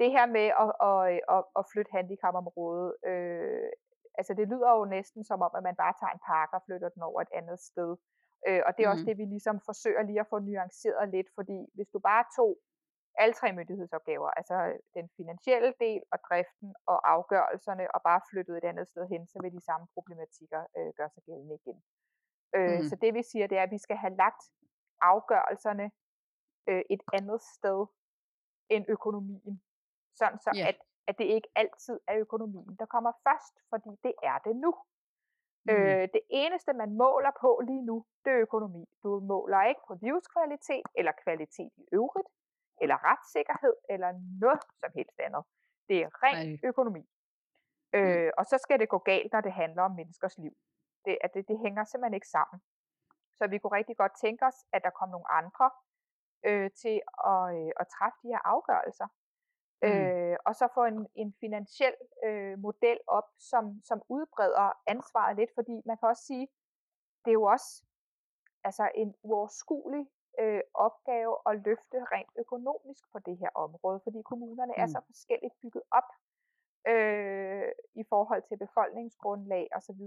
[0.00, 3.70] det her med at, at, at, at flytte handicapområdet, øh,
[4.18, 6.88] altså det lyder jo næsten som om, at man bare tager en pakke og flytter
[6.88, 7.90] den over et andet sted.
[8.46, 8.92] Øh, og det er mm.
[8.94, 12.52] også det, vi ligesom forsøger lige at få nuanceret lidt, fordi hvis du bare tog
[13.22, 14.56] alle tre myndighedsopgaver, altså
[14.94, 19.38] den finansielle del og driften og afgørelserne, og bare flyttede et andet sted hen, så
[19.42, 21.78] vil de samme problematikker øh, gøre sig gældende igen.
[22.56, 22.84] Øh, mm.
[22.88, 24.42] Så det vi siger, det er, at vi skal have lagt
[25.00, 25.90] afgørelserne
[26.68, 27.86] øh, et andet sted
[28.68, 29.62] end økonomien.
[30.14, 30.68] Sådan så, yeah.
[30.68, 34.74] at, at det ikke altid er økonomien, der kommer først, fordi det er det nu.
[35.64, 35.72] Mm.
[35.72, 38.84] Øh, det eneste, man måler på lige nu, det er økonomi.
[39.02, 42.28] Du måler ikke på livskvalitet, eller kvalitet i øvrigt,
[42.80, 45.44] eller retssikkerhed, eller noget som helst andet.
[45.88, 46.68] Det er ren Ej.
[46.70, 47.04] økonomi.
[47.92, 47.98] Mm.
[47.98, 50.54] Øh, og så skal det gå galt, når det handler om menneskers liv.
[51.04, 52.60] Det, at det, det hænger simpelthen ikke sammen.
[53.38, 55.70] Så vi kunne rigtig godt tænke os, at der kom nogle andre
[56.46, 56.96] øh, til
[57.32, 59.08] at, øh, at træffe de her afgørelser.
[59.82, 59.88] Mm.
[59.88, 65.50] Øh, og så få en, en finansiel øh, model op, som, som udbreder ansvaret lidt,
[65.54, 66.48] fordi man kan også sige,
[67.24, 67.84] det er jo også
[68.64, 70.06] altså en uoverskuelig
[70.40, 74.82] øh, opgave at løfte rent økonomisk på det her område, fordi kommunerne mm.
[74.82, 76.08] er så forskelligt bygget op
[76.92, 80.02] øh, i forhold til befolkningsgrundlag osv.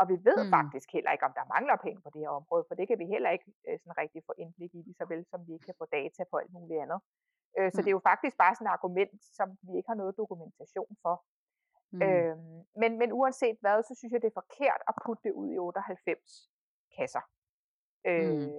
[0.00, 0.52] Og vi ved mm.
[0.56, 3.06] faktisk heller ikke, om der mangler penge på det her område, for det kan vi
[3.14, 5.80] heller ikke øh, sådan rigtig få indblik i, lige så vel som vi ikke kan
[5.82, 7.00] få data på alt muligt andet.
[7.58, 7.70] Øh, mm.
[7.74, 10.92] Så det er jo faktisk bare sådan et argument, som vi ikke har noget dokumentation
[11.04, 11.16] for.
[11.92, 12.02] Mm.
[12.02, 12.36] Øh,
[12.80, 15.58] men, men uanset hvad, så synes jeg, det er forkert at putte det ud i
[15.58, 16.50] 98
[16.96, 17.24] kasser.
[18.06, 18.50] Øh, mm.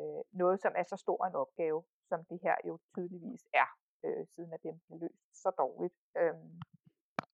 [0.42, 3.70] Noget, som er så stor en opgave, som det her jo tydeligvis er,
[4.06, 5.96] øh, siden at det er løst så dårligt.
[6.18, 6.34] Øh,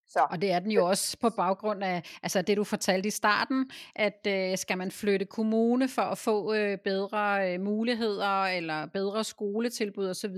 [0.10, 0.28] så.
[0.32, 3.72] Og det er den jo også på baggrund af altså det, du fortalte i starten,
[3.95, 9.24] at øh, skal man flytte kommune for at få øh, bedre øh, muligheder eller bedre
[9.24, 10.38] skoletilbud osv.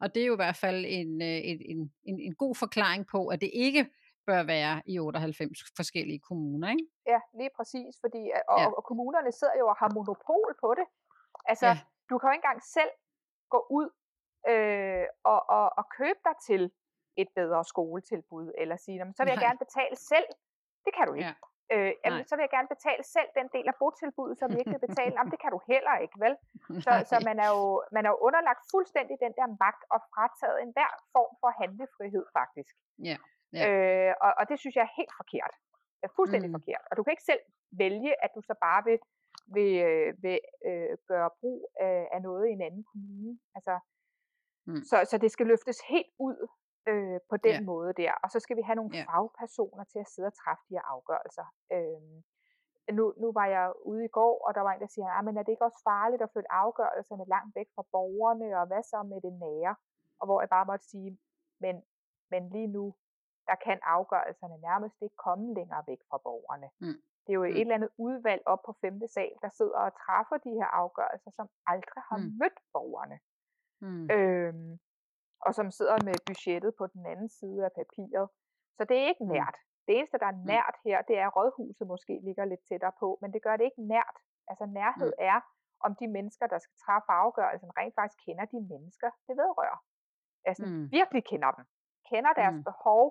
[0.00, 1.58] Og det er jo i hvert fald en, øh, en,
[2.04, 3.86] en, en god forklaring på, at det ikke
[4.26, 6.86] bør være i 98 forskellige kommuner, ikke?
[7.06, 8.66] Ja, lige præcis, fordi og, ja.
[8.78, 10.86] og kommunerne sidder jo og har monopol på det.
[11.50, 11.78] Altså, ja.
[12.10, 12.92] du kan jo ikke engang selv
[13.54, 13.88] gå ud
[14.52, 16.62] øh, og, og, og købe dig til
[17.22, 19.46] et bedre skoletilbud, eller sige, så vil jeg Nej.
[19.48, 20.28] gerne betale selv.
[20.84, 21.28] Det kan du ikke.
[21.28, 21.34] Ja.
[21.74, 24.74] Øh, jamen, så vil jeg gerne betale selv den del af botilbuddet, som jeg ikke
[24.76, 25.12] vil betale.
[25.16, 26.34] Jamen, det kan du heller ikke, vel?
[26.84, 27.64] Så, så man, er jo,
[27.96, 32.74] man er jo underlagt fuldstændig den der magt og frataget enhver form for handlefrihed, faktisk.
[33.08, 33.16] Ja.
[33.56, 33.62] ja.
[33.66, 35.54] Øh, og, og det synes jeg er helt forkert.
[35.98, 36.56] Det er fuldstændig mm.
[36.58, 36.84] forkert.
[36.90, 37.42] Og du kan ikke selv
[37.82, 38.98] vælge, at du så bare vil,
[39.56, 43.32] vil, øh, vil øh, gøre brug af, af noget i en anden kommune.
[43.56, 43.74] Altså,
[44.66, 44.82] mm.
[44.90, 46.38] så, så det skal løftes helt ud
[46.86, 47.66] øh, på den ja.
[47.70, 48.12] måde der.
[48.22, 49.04] Og så skal vi have nogle ja.
[49.08, 51.46] fagpersoner til at sidde og træffe de her afgørelser.
[51.72, 52.22] Øh,
[52.98, 55.36] nu, nu var jeg ude i går, og der var en, der siger, ah, men
[55.36, 59.02] er det ikke også farligt at flytte afgørelserne langt væk fra borgerne, og hvad så
[59.02, 59.74] med det nære?
[60.20, 61.18] Og hvor jeg bare måtte sige,
[61.60, 61.82] men,
[62.30, 62.94] men lige nu,
[63.46, 66.68] der kan afgørelserne nærmest ikke komme længere væk fra borgerne.
[66.80, 66.98] Mm.
[67.22, 67.50] Det er jo mm.
[67.50, 71.30] et eller andet udvalg op på femte sal, der sidder og træffer de her afgørelser,
[71.30, 72.32] som aldrig har mm.
[72.40, 73.18] mødt borgerne.
[73.80, 74.10] Mm.
[74.10, 74.78] Øhm,
[75.40, 78.28] og som sidder med budgettet på den anden side af papiret.
[78.76, 79.32] Så det er ikke mm.
[79.36, 79.56] nært.
[79.86, 80.46] Det eneste, der er mm.
[80.52, 83.64] nært her, det er, at rådhuset måske ligger lidt tættere på, men det gør det
[83.64, 84.16] ikke nært.
[84.50, 85.30] Altså nærhed mm.
[85.32, 85.38] er,
[85.86, 89.78] om de mennesker, der skal træffe afgørelsen, rent faktisk kender de mennesker, det vedrører.
[90.44, 90.90] Altså mm.
[90.98, 91.64] virkelig kender dem.
[92.10, 92.64] Kender deres mm.
[92.64, 93.04] behov,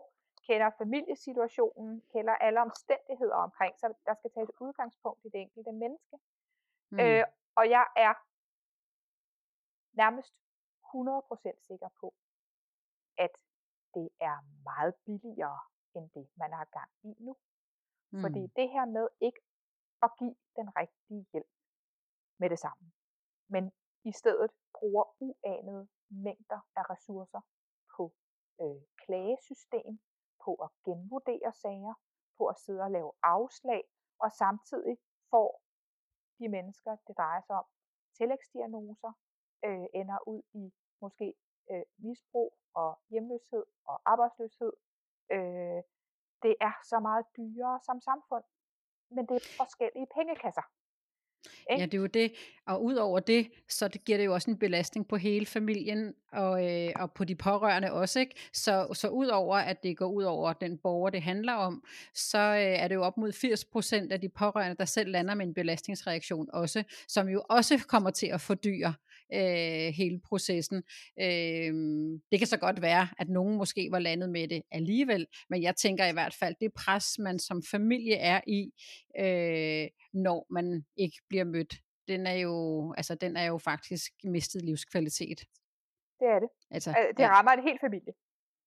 [0.48, 6.16] kender familiesituationen, kender alle omstændigheder omkring, så der skal tages udgangspunkt i det enkelte menneske.
[6.92, 7.00] Mm.
[7.00, 7.24] Øh,
[7.60, 8.14] og jeg er
[10.02, 10.34] nærmest
[10.96, 12.14] 100% sikker på,
[13.18, 13.34] at
[13.94, 15.62] det er meget billigere
[15.96, 17.38] end det, man har gang i nu.
[18.12, 18.22] Mm.
[18.22, 19.42] Fordi det her med ikke
[20.04, 21.54] at give den rigtige hjælp
[22.38, 22.92] med det samme,
[23.48, 23.72] men
[24.04, 27.42] i stedet bruger uanede mængder af ressourcer
[27.96, 28.14] på
[28.62, 30.00] øh, klagesystem,
[30.46, 31.94] på at genvurdere sager,
[32.38, 33.84] på at sidde og lave afslag,
[34.20, 34.98] og samtidig
[35.30, 35.62] får
[36.40, 37.66] de mennesker, det drejer sig om,
[38.18, 39.12] tillægsdiagnoser,
[39.66, 41.34] øh, ender ud i måske
[41.72, 44.74] øh, misbrug og hjemløshed og arbejdsløshed.
[45.32, 45.82] Øh,
[46.44, 48.44] det er så meget dyrere som samfund,
[49.10, 50.66] men det er forskellige pengekasser.
[51.72, 51.82] Ikke?
[51.82, 52.34] Ja, det er jo det.
[52.68, 56.14] Og ud over det, så det giver det jo også en belastning på hele familien
[56.32, 58.20] og, øh, og på de pårørende også.
[58.20, 58.36] Ikke?
[58.54, 62.38] Så, så ud over, at det går ud over den borger, det handler om, så
[62.38, 63.32] øh, er det jo op mod
[64.10, 68.10] 80% af de pårørende, der selv lander med en belastningsreaktion også, som jo også kommer
[68.10, 68.94] til at fordyre
[69.34, 70.84] øh, hele processen.
[71.22, 71.74] Øh,
[72.32, 75.76] det kan så godt være, at nogen måske var landet med det alligevel, men jeg
[75.76, 78.72] tænker i hvert fald, det pres, man som familie er i,
[79.20, 81.74] øh, når man ikke bliver mødt,
[82.08, 85.40] den er jo, altså, den er jo faktisk mistet livskvalitet.
[86.20, 86.50] Det er det.
[86.72, 87.30] Altså, det ja.
[87.30, 88.14] rammer en hel familie.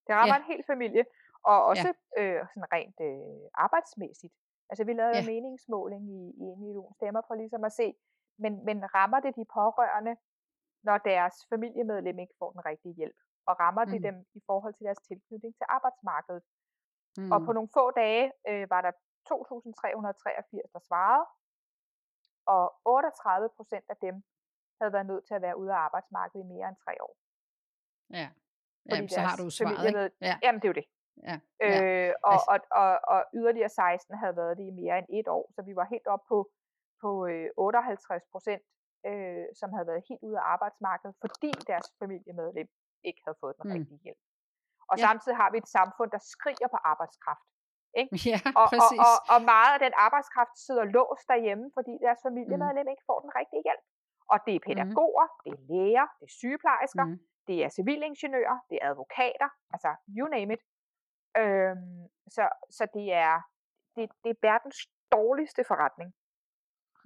[0.06, 0.40] Det rammer ja.
[0.40, 1.04] en hel familie,
[1.44, 2.22] og også ja.
[2.22, 4.34] øh, sådan rent øh, arbejdsmæssigt.
[4.70, 5.20] Altså vi lavede ja.
[5.20, 7.94] en meningsmåling i, i en million stemmer for ligesom at se,
[8.42, 10.14] men, men rammer det de pårørende
[10.82, 13.90] når deres familiemedlem ikke får den rigtige hjælp, og rammer mm.
[13.90, 16.42] det dem i forhold til deres tilknytning til arbejdsmarkedet.
[17.18, 17.32] Mm.
[17.32, 18.92] Og på nogle få dage øh, var der
[19.30, 21.26] 2.383, der svarede,
[22.46, 24.14] og 38 procent af dem
[24.80, 27.16] havde været nødt til at være ude af arbejdsmarkedet i mere end tre år.
[28.10, 28.28] Ja,
[28.90, 30.10] jamen, så har du svaret, ikke?
[30.20, 30.38] Ja.
[30.42, 30.88] Jamen, det er jo det.
[31.28, 31.36] Ja.
[31.60, 32.08] Ja.
[32.08, 32.60] Øh, og, altså.
[32.72, 35.76] og, og, og yderligere 16 havde været det i mere end et år, så vi
[35.76, 36.50] var helt op på,
[37.02, 38.62] på øh, 58 procent,
[39.08, 42.68] øh, som havde været helt ude af arbejdsmarkedet, fordi deres familiemedlem
[43.08, 43.74] ikke havde fået den mm.
[43.76, 44.22] rigtige hjælp.
[44.90, 45.02] Og ja.
[45.06, 47.46] samtidig har vi et samfund, der skriger på arbejdskraft.
[48.00, 48.10] Ikke?
[48.30, 52.86] Ja, og, og, og, og meget af den arbejdskraft sidder låst derhjemme, fordi deres familiemedlem
[52.86, 52.92] mm.
[52.94, 53.84] ikke får den rigtige hjælp.
[54.32, 55.38] Og det er pædagoger, mm.
[55.44, 57.18] det er læger, det er sygeplejersker, mm.
[57.48, 60.62] det er civilingeniører, det er advokater, altså you name it.
[61.42, 62.02] Øhm,
[62.36, 62.44] så,
[62.76, 63.34] så det er
[63.96, 64.78] det, det er verdens
[65.16, 66.08] dårligste forretning.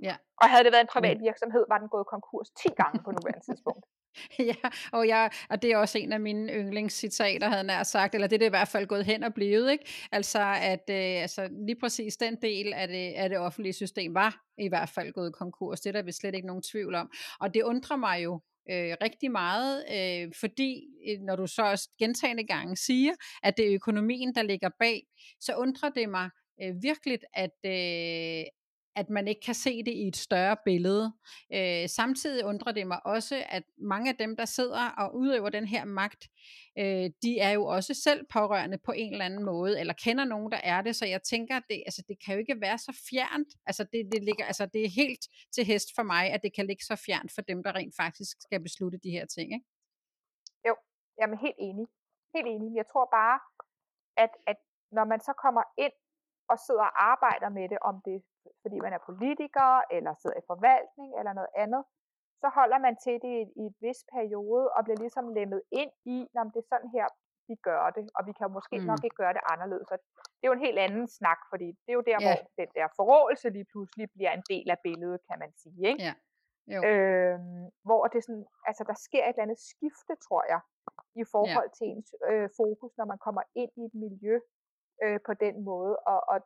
[0.03, 0.17] Ja.
[0.43, 3.45] Og havde det været en privat virksomhed, var den gået konkurs 10 gange på nuværende
[3.49, 3.85] tidspunkt.
[4.51, 8.27] ja, og, jeg, og det er også en af mine yndlingscitater, havde jeg sagt, eller
[8.27, 9.85] det er det i hvert fald gået hen og blevet, ikke?
[10.13, 14.43] Altså, at øh, altså, lige præcis den del af det, af det offentlige system var
[14.59, 15.81] i hvert fald gået konkurs.
[15.81, 17.11] Det er der vi slet ikke nogen tvivl om.
[17.41, 21.89] Og det undrer mig jo øh, rigtig meget, øh, fordi øh, når du så også
[21.99, 23.13] gentagende gange siger,
[23.43, 25.03] at det er økonomien, der ligger bag,
[25.41, 26.31] så undrer det mig
[26.63, 28.45] øh, virkelig, at, øh,
[28.97, 31.13] at man ikke kan se det i et større billede.
[31.55, 35.67] Øh, samtidig undrer det mig også, at mange af dem, der sidder og udøver den
[35.67, 36.29] her magt,
[36.79, 40.53] øh, de er jo også selv pårørende på en eller anden måde, eller kender nogen,
[40.53, 43.05] der er det, så jeg tænker, at det, altså, det kan jo ikke være så
[43.11, 43.49] fjernt.
[43.67, 45.25] Altså det, det, ligger, altså det er helt
[45.55, 48.37] til hest for mig, at det kan ligge så fjernt for dem, der rent faktisk
[48.41, 49.53] skal beslutte de her ting.
[49.53, 49.67] Ikke?
[50.69, 50.77] Jo,
[51.19, 51.87] jeg er helt enig.
[52.35, 52.77] Helt enig.
[52.77, 53.39] Jeg tror bare,
[54.17, 54.57] at, at
[54.97, 55.93] når man så kommer ind
[56.49, 58.19] og sidder og arbejder med det, om det
[58.63, 61.83] fordi man er politiker, eller sidder i forvaltning, eller noget andet,
[62.43, 65.93] så holder man til det i, i et vis periode, og bliver ligesom lemmet ind
[66.05, 67.07] i, når det er sådan her,
[67.49, 68.87] vi gør det, og vi kan måske mm.
[68.91, 69.87] nok ikke gøre det anderledes.
[69.89, 69.97] Så
[70.37, 72.25] det er jo en helt anden snak, fordi det er jo der, yeah.
[72.25, 75.83] hvor den der forrådelse lige pludselig bliver en del af billedet, kan man sige.
[75.91, 76.05] Ikke?
[76.05, 76.17] Yeah.
[76.73, 76.81] Jo.
[76.89, 80.61] Øhm, hvor det sådan, altså der sker et eller andet skifte, tror jeg,
[81.23, 81.77] i forhold yeah.
[81.79, 84.35] til ens øh, fokus, når man kommer ind i et miljø
[85.05, 85.95] øh, på den måde.
[86.13, 86.39] Og, og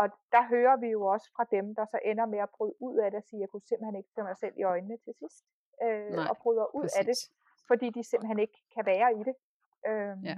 [0.00, 2.96] og der hører vi jo også fra dem, der så ender med at bryde ud
[3.04, 5.44] af det og sige, jeg kunne simpelthen ikke se mig selv i øjnene til sidst.
[5.84, 6.98] Øh, Nej, og bryder ud præcis.
[6.98, 7.16] af det,
[7.68, 9.36] fordi de simpelthen ikke kan være i det.
[9.90, 10.36] Øh, ja.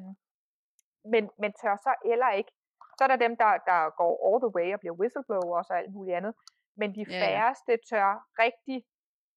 [1.13, 2.53] men, men tør så eller ikke.
[2.97, 5.93] Så er der dem, der, der går all the way og bliver whistleblowers og alt
[5.97, 6.35] muligt andet.
[6.81, 7.85] Men de færreste ja.
[7.91, 8.09] tør
[8.45, 8.79] rigtig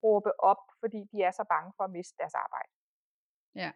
[0.03, 2.71] råbe op, fordi de er så bange for at miste deres arbejde.
[3.55, 3.71] Ja,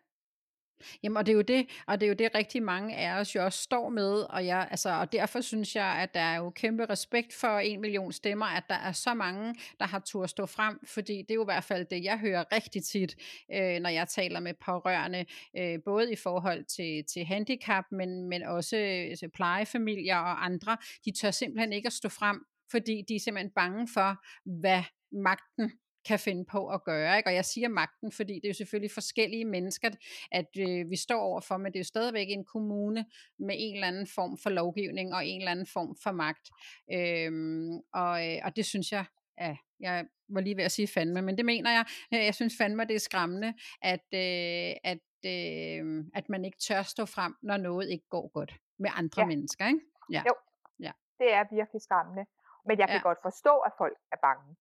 [1.03, 3.35] Jamen, og det er jo det, og det er jo det rigtig mange af os
[3.35, 6.49] jo også står med, og, jeg, altså, og derfor synes jeg, at der er jo
[6.49, 10.45] kæmpe respekt for en million stemmer, at der er så mange, der har tur stå
[10.45, 13.15] frem, fordi det er jo i hvert fald det, jeg hører rigtig tit,
[13.53, 15.25] øh, når jeg taler med pårørende,
[15.57, 21.11] øh, både i forhold til, til handicap, men, men også altså, plejefamilier og andre, de
[21.11, 24.23] tør simpelthen ikke at stå frem, fordi de er simpelthen bange for,
[24.59, 25.71] hvad magten
[26.07, 27.17] kan finde på at gøre.
[27.17, 27.29] Ikke?
[27.29, 29.89] Og jeg siger magten, fordi det er jo selvfølgelig forskellige mennesker,
[30.31, 33.05] at øh, vi står overfor, men det er jo stadigvæk en kommune
[33.39, 36.49] med en eller anden form for lovgivning og en eller anden form for magt.
[36.93, 39.05] Øhm, og, øh, og det synes jeg,
[39.41, 41.85] ja, jeg var lige ved at sige fandme, men det mener jeg.
[42.11, 47.05] Jeg synes fandme, det er skræmmende, at, øh, at, øh, at man ikke tør stå
[47.05, 49.27] frem, når noget ikke går godt med andre ja.
[49.27, 49.67] mennesker.
[49.67, 49.79] Ikke?
[50.11, 50.23] Ja.
[50.27, 50.33] Jo,
[50.79, 50.91] ja.
[51.19, 52.25] det er virkelig skræmmende.
[52.67, 53.01] Men jeg kan ja.
[53.01, 54.55] godt forstå, at folk er bange.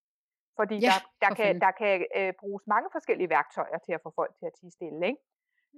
[0.59, 4.11] Fordi ja, der, der, kan, der kan øh, bruges mange forskellige værktøjer til at få
[4.15, 5.07] folk til at tige stille.
[5.07, 5.21] Ikke?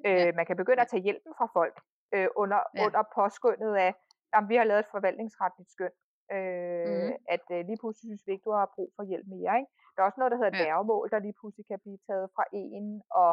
[0.05, 0.32] Øh, ja.
[0.32, 1.75] Man kan begynde at tage hjælpen fra folk
[2.15, 2.86] øh, under, ja.
[2.86, 3.91] under påskyndet af,
[4.38, 5.95] at vi har lavet et forvaltningsretligt skøn.
[6.36, 7.13] Øh, mm.
[7.36, 9.53] At øh, lige pludselig synes vi ikke, du har brug for hjælp mere.
[9.59, 9.71] Ikke?
[9.93, 10.63] Der er også noget, der hedder ja.
[10.63, 13.01] værgemål, der lige pludselig kan blive taget fra en.
[13.21, 13.32] Og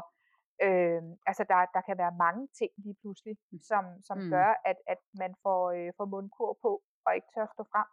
[0.67, 3.35] øh, altså der, der kan være mange ting lige pludselig,
[3.71, 4.31] som, som mm.
[4.35, 6.73] gør, at, at man får, øh, får mundkur på
[7.07, 7.89] og ikke tør stå frem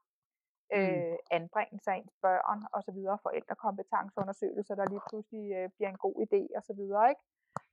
[0.78, 5.98] øh, anbringelse af ens børn og så videre, forældrekompetenceundersøgelser, der lige pludselig øh, bliver en
[6.06, 7.22] god idé og så videre, ikke?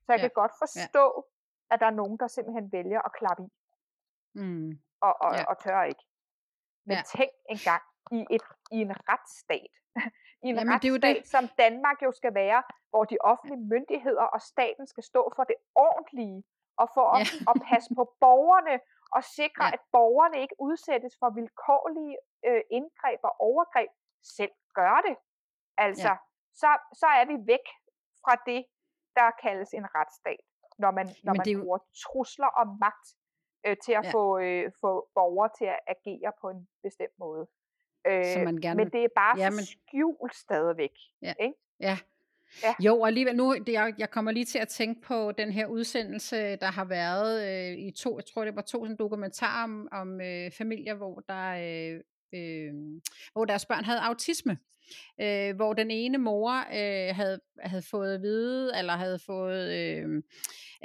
[0.03, 0.27] Så jeg ja.
[0.27, 1.73] kan godt forstå, ja.
[1.73, 3.49] at der er nogen, der simpelthen vælger at klappe i.
[4.39, 4.71] Mm.
[5.01, 5.43] Og, og, ja.
[5.49, 6.03] og tør ikke.
[6.85, 7.03] Men ja.
[7.17, 9.73] tænk engang i, et, i en retsstat,
[10.45, 11.27] i en Jamen, retsstat, det det.
[11.27, 15.55] som Danmark jo skal være, hvor de offentlige myndigheder og staten skal stå for det
[15.75, 16.43] ordentlige,
[16.81, 17.51] og for at, ja.
[17.51, 18.75] at passe på borgerne,
[19.11, 19.71] og sikre, ja.
[19.73, 23.91] at borgerne ikke udsættes for vilkårlige øh, indgreb og overgreb,
[24.23, 25.15] selv gør det.
[25.77, 26.15] Altså, ja.
[26.53, 27.65] så, så er vi væk
[28.23, 28.65] fra det,
[29.15, 30.41] der kaldes en retsstat,
[30.77, 31.61] når man, når man jo...
[31.61, 33.07] bruger trusler om magt
[33.65, 34.11] øh, til at ja.
[34.11, 37.47] få, øh, få borgere til at agere på en bestemt måde.
[38.07, 38.77] Øh, man gerne...
[38.77, 39.65] Men det er bare ja, men...
[39.65, 40.95] skjult stadigvæk.
[41.21, 41.33] Ja.
[41.39, 41.55] Ikke?
[41.79, 41.97] ja,
[42.63, 42.73] Ja.
[42.79, 45.65] Jo, og alligevel nu, det, jeg, jeg kommer lige til at tænke på den her
[45.65, 49.87] udsendelse, der har været øh, i to, jeg tror det var to sådan dokumentarer om,
[49.91, 51.99] om øh, familier, hvor der øh,
[52.33, 52.73] øh,
[53.33, 54.57] hvor deres børn havde autisme
[55.21, 60.23] øh, hvor den ene mor øh, havde, havde fået at vide, eller havde fået øh,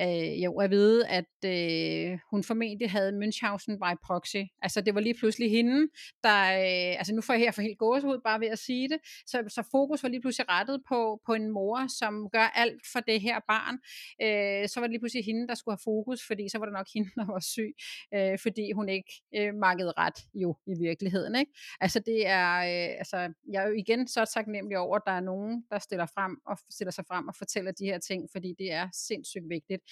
[0.01, 4.43] øh, jo, at vide, at øh, hun formentlig havde Münchhausen by proxy.
[4.63, 5.89] Altså det var lige pludselig hende,
[6.23, 8.99] der, øh, altså nu får jeg her for helt gåsehud bare ved at sige det,
[9.27, 13.01] så, så fokus var lige pludselig rettet på, på en mor, som gør alt for
[13.01, 13.75] det her barn.
[14.23, 16.73] Øh, så var det lige pludselig hende, der skulle have fokus, fordi så var det
[16.73, 17.75] nok hende, der var syg,
[18.15, 21.35] øh, fordi hun ikke øh, markede ret jo i virkeligheden.
[21.37, 21.53] Ikke?
[21.81, 23.17] Altså det er, øh, altså
[23.53, 26.37] jeg er jo igen igen så taknemmelig over, at der er nogen, der stiller, frem
[26.47, 29.83] og stiller sig frem og fortæller de her ting, fordi det er sindssygt vigtigt.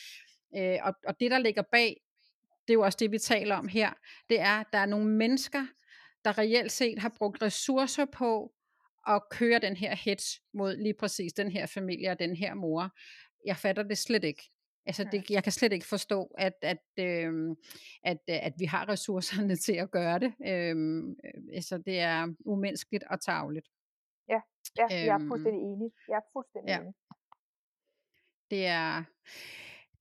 [0.57, 2.01] Øh, og, og det, der ligger bag,
[2.69, 3.93] det er jo også det, vi taler om her,
[4.29, 5.67] det er, at der er nogle mennesker,
[6.25, 8.53] der reelt set har brugt ressourcer på
[9.09, 12.91] at køre den her hets mod lige præcis den her familie og den her mor.
[13.47, 14.51] Jeg fatter det slet ikke.
[14.87, 17.57] Altså det, jeg kan slet ikke forstå, at, at, øh,
[18.05, 20.33] at, at vi har ressourcerne til at gøre det.
[20.47, 20.77] Øh,
[21.55, 23.69] altså det er umenneskeligt og tavligt.
[24.29, 24.41] Ja,
[24.79, 25.91] jeg er øhm, fuldstændig enig.
[26.09, 26.81] Jeg er fuldstændig ja.
[26.81, 26.95] enig.
[28.51, 29.05] Det er,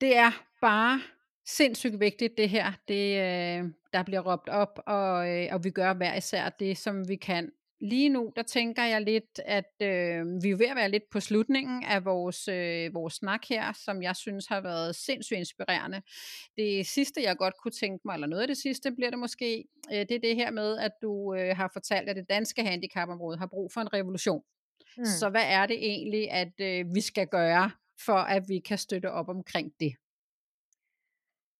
[0.02, 0.32] det er
[0.62, 1.02] bare
[1.46, 5.94] sindssygt vigtigt det her, det, øh, der bliver råbt op, og, øh, og vi gør
[5.94, 10.50] hver især det, som vi kan lige nu, der tænker jeg lidt, at øh, vi
[10.50, 14.16] er ved at være lidt på slutningen af vores, øh, vores snak her, som jeg
[14.16, 16.02] synes har været sindssygt inspirerende.
[16.58, 19.66] Det sidste, jeg godt kunne tænke mig, eller noget af det sidste, bliver det måske,
[19.94, 23.38] øh, det er det her med, at du øh, har fortalt, at det danske handicapområde
[23.38, 24.42] har brug for en revolution.
[24.96, 25.06] Hmm.
[25.06, 27.72] Så hvad er det egentlig, at øh, vi skal gøre,
[28.06, 29.94] for at vi kan støtte op omkring det?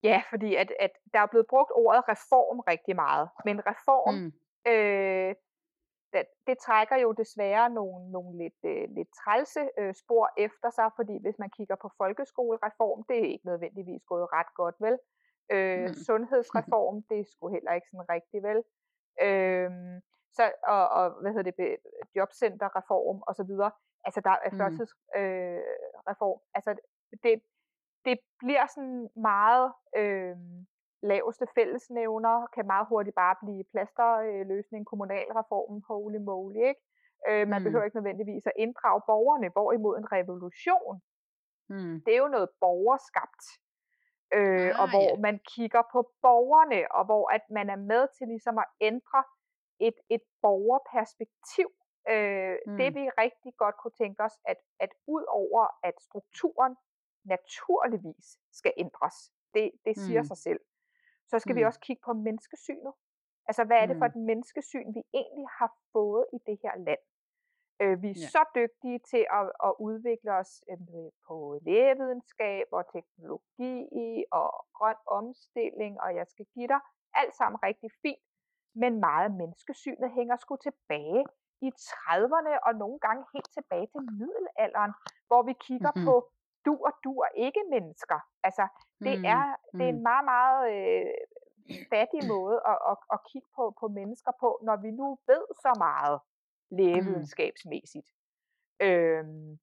[0.04, 4.32] Ja, fordi at, at der er blevet brugt ordet reform rigtig meget, men reform, mm.
[4.72, 5.36] øh,
[6.14, 10.90] det, det trækker jo desværre nogle, nogle lidt, øh, lidt trælse øh, spor efter sig,
[10.96, 14.98] fordi hvis man kigger på folkeskolereform, det er ikke nødvendigvis gået ret godt, vel?
[15.52, 15.94] Øh, mm.
[15.94, 18.60] Sundhedsreform, det er sgu heller ikke sådan rigtigt, vel?
[19.28, 19.72] Øh,
[20.34, 21.78] så, og, og hvad hedder det,
[22.16, 23.72] jobcenterreform og så videre.
[24.04, 26.38] Altså der er førtidsreform.
[26.38, 26.44] Mm.
[26.44, 26.72] Øh, altså
[27.24, 27.42] det,
[28.06, 30.36] det bliver sådan meget øh,
[31.04, 36.82] laveste fællesnævner, kan meget hurtigt bare blive plasterløsning, kommunalreformen, holy moly, ikke?
[37.30, 37.64] Øh, man mm.
[37.64, 41.02] behøver ikke nødvendigvis at inddrage borgerne, hvorimod en revolution,
[41.70, 42.02] mm.
[42.06, 43.44] det er jo noget borgerskabt.
[44.34, 45.22] Øh, ah, og hvor ja.
[45.26, 49.24] man kigger på borgerne, og hvor at man er med til ligesom at ændre
[49.88, 51.70] et, et borgerperspektiv.
[52.10, 52.78] Øh, mm.
[52.78, 56.76] Det vi rigtig godt kunne tænke os, at, at ud over at strukturen
[57.24, 59.18] naturligvis skal ændres,
[59.54, 60.28] det, det siger mm.
[60.32, 60.60] sig selv,
[61.28, 61.60] så skal mm.
[61.60, 62.94] vi også kigge på menneskesynet.
[63.48, 67.04] Altså, hvad er det for et menneskesyn, vi egentlig har fået i det her land?
[67.82, 68.28] Øh, vi er ja.
[68.36, 73.76] så dygtige til at, at udvikle os øh, på lægevidenskab og teknologi
[74.32, 76.82] og grøn omstilling, og jeg skal give dig
[77.14, 78.26] alt sammen rigtig fint
[78.74, 81.26] men meget menneskesynet hænger sgu tilbage
[81.62, 84.94] i 30'erne og nogle gange helt tilbage til middelalderen,
[85.28, 86.04] hvor vi kigger Mhm.
[86.06, 86.32] på
[86.66, 88.20] du og du og ikke mennesker.
[88.44, 88.68] Altså,
[89.06, 89.44] det Mm, er,
[89.78, 91.14] det er en meget, meget øh,
[91.94, 95.74] fattig måde at, at, at kigge på, på mennesker på, når vi nu ved så
[95.78, 96.20] meget
[96.72, 98.08] lægevidenskabsmæssigt.
[98.82, 99.60] Øhm,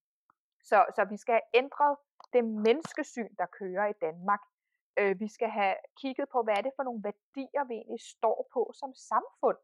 [0.64, 1.96] så, så vi skal have ændret
[2.32, 4.40] det menneskesyn, der kører i Danmark.
[5.00, 8.48] Øh, vi skal have kigget på, hvad er det for nogle værdier, vi egentlig står
[8.54, 9.58] på som samfund.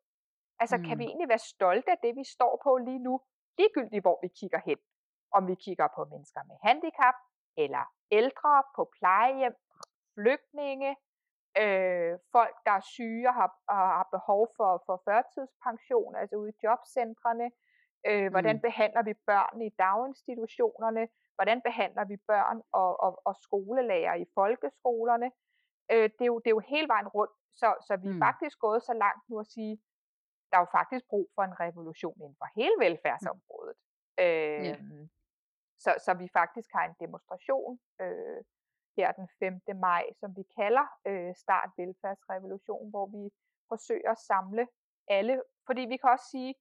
[0.62, 0.84] Altså, mm.
[0.84, 0.98] kan Mm.
[1.00, 3.14] vi egentlig være stolte af det, vi står på lige nu,
[3.58, 4.78] ligegyldigt hvor vi kigger hen?
[5.32, 7.14] Om vi kigger på mennesker med handicap,
[7.56, 9.54] eller ældre på plejehjem,
[10.14, 10.90] flygtninge,
[11.62, 16.50] øh, folk, der er syge og har, og har behov for, for førtidspension, altså ude
[16.50, 17.50] i jobcentrene.
[18.06, 18.62] Øh, hvordan Mm.
[18.62, 21.08] behandler vi børn i daginstitutionerne?
[21.34, 25.28] Hvordan behandler vi børn og, og, og skolelærer i folkeskolerne?
[25.92, 28.20] Øh, det, er jo, det er jo hele vejen rundt, så, så vi er Mm.
[28.28, 29.74] faktisk gået så langt nu at sige,
[30.50, 33.76] der er jo faktisk brug for en revolution inden for hele velfærdsområdet.
[34.20, 34.76] Øh, Ja.
[35.84, 38.40] så, så vi faktisk har en demonstration øh,
[38.96, 39.60] her den 5.
[39.76, 43.30] maj, som vi kalder øh, Start Velfærdsrevolution, hvor vi
[43.68, 44.68] forsøger at samle
[45.08, 45.42] alle.
[45.66, 46.54] Fordi vi kan også sige,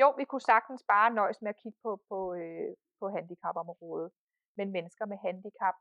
[0.00, 4.12] jo, vi kunne sagtens bare nøjes med at kigge på, på, øh, på handicapområdet.
[4.56, 5.74] Men mennesker med handicap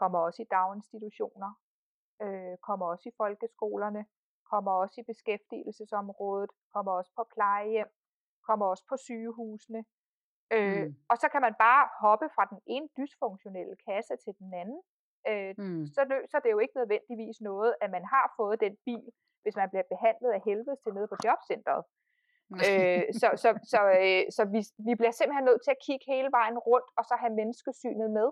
[0.00, 1.50] kommer også i daginstitutioner,
[2.22, 4.06] øh, kommer også i folkeskolerne,
[4.50, 7.90] kommer også i beskæftigelsesområdet, kommer også på plejehjem,
[8.46, 9.84] kommer også på sygehusene.
[10.52, 10.96] Øh, Mm.
[11.10, 14.80] Og så kan man bare hoppe fra den ene dysfunktionelle kasse til den anden.
[15.28, 15.86] Øh, Mm.
[15.86, 19.08] så løser det jo ikke nødvendigvis noget, at man har fået den bil,
[19.42, 21.84] hvis man bliver behandlet af helvede til nede på jobcentret.
[22.68, 26.30] Øh, så så, så, øh, så vi, vi bliver simpelthen nødt til at kigge hele
[26.38, 28.28] vejen rundt, og så have menneskesynet med.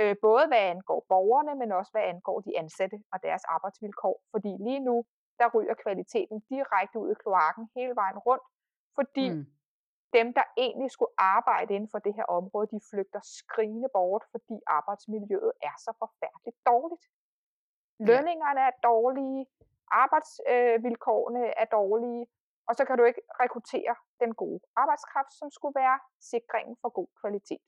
[0.00, 4.16] Øh, både hvad angår borgerne, men også hvad angår de ansatte og deres arbejdsvilkår.
[4.30, 5.04] Fordi lige nu,
[5.38, 8.44] der ryger kvaliteten direkte ud i kloakken hele vejen rundt,
[8.94, 9.46] fordi Mm.
[10.12, 14.56] dem, der egentlig skulle arbejde inden for det her område, de flygter skrigende bort, fordi
[14.66, 17.04] arbejdsmiljøet er så forfærdeligt dårligt.
[18.08, 19.46] Lønningerne er dårlige,
[19.90, 22.26] arbejdsvilkårene er dårlige,
[22.70, 25.98] og så kan du ikke rekruttere den gode arbejdskraft, som skulle være
[26.30, 27.64] sikringen for god kvalitet.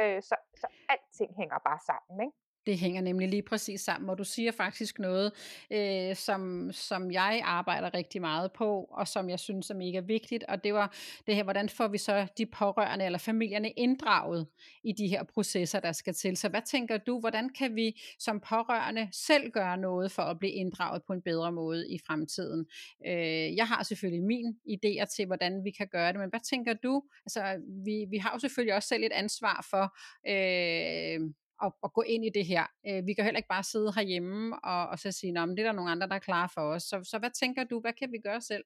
[0.00, 2.36] Øh, så, så alting hænger bare sammen, ikke?
[2.66, 5.32] Det hænger nemlig lige præcis sammen, og du siger faktisk noget,
[5.72, 10.44] øh, som, som jeg arbejder rigtig meget på, og som jeg synes er mega vigtigt,
[10.44, 10.94] og det var
[11.26, 14.46] det her, hvordan får vi så de pårørende eller familierne inddraget
[14.84, 16.36] i de her processer, der skal til.
[16.36, 20.52] Så hvad tænker du, hvordan kan vi som pårørende selv gøre noget for at blive
[20.52, 22.66] inddraget på en bedre måde i fremtiden?
[23.06, 26.74] Øh, jeg har selvfølgelig min idéer til, hvordan vi kan gøre det, men hvad tænker
[26.74, 27.02] du?
[27.26, 29.96] Altså, vi, vi har jo selvfølgelig også selv et ansvar for...
[30.28, 31.32] Øh,
[31.62, 32.64] at, at gå ind i det her.
[32.88, 35.64] Øh, vi kan heller ikke bare sidde herhjemme og, og så sige, at det er
[35.64, 36.82] der nogle andre, der er klar for os.
[36.82, 38.64] Så, så hvad tænker du, hvad kan vi gøre selv?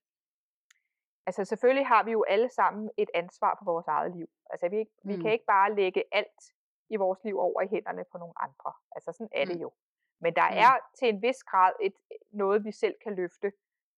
[1.27, 4.29] Altså selvfølgelig har vi jo alle sammen et ansvar for vores eget liv.
[4.51, 5.23] Altså vi, vi Mm.
[5.23, 6.41] kan ikke bare lægge alt
[6.91, 8.73] i vores liv over i hænderne på nogle andre.
[8.97, 9.63] Altså sådan er det Mm.
[9.63, 9.73] jo.
[10.21, 10.57] Men der Mm.
[10.57, 11.93] er til en vis grad et,
[12.31, 13.53] noget, vi selv kan løfte.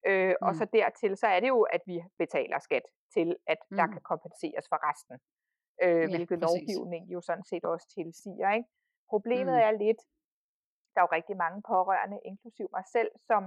[0.06, 0.58] Øh, Og Mm.
[0.58, 2.82] så dertil, så er det jo, at vi betaler skat
[3.14, 3.92] til, at der Mm.
[3.92, 5.16] kan kompenseres for resten.
[5.82, 6.42] Øh, Ja, hvilket præcis.
[6.68, 8.52] lovgivning jo sådan set også tilsiger.
[8.52, 8.68] Ikke?
[9.10, 9.66] Problemet Mm.
[9.68, 10.00] er lidt,
[10.94, 13.42] der er jo rigtig mange pårørende, inklusiv mig selv, som,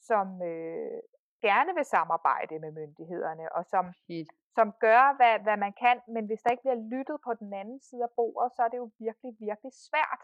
[0.00, 1.00] som øh,
[1.46, 3.84] gerne vil samarbejde med myndighederne, og som,
[4.58, 7.80] som gør, hvad, hvad man kan, men hvis der ikke bliver lyttet på den anden
[7.80, 10.22] side af bordet, så er det jo virkelig, virkelig svært.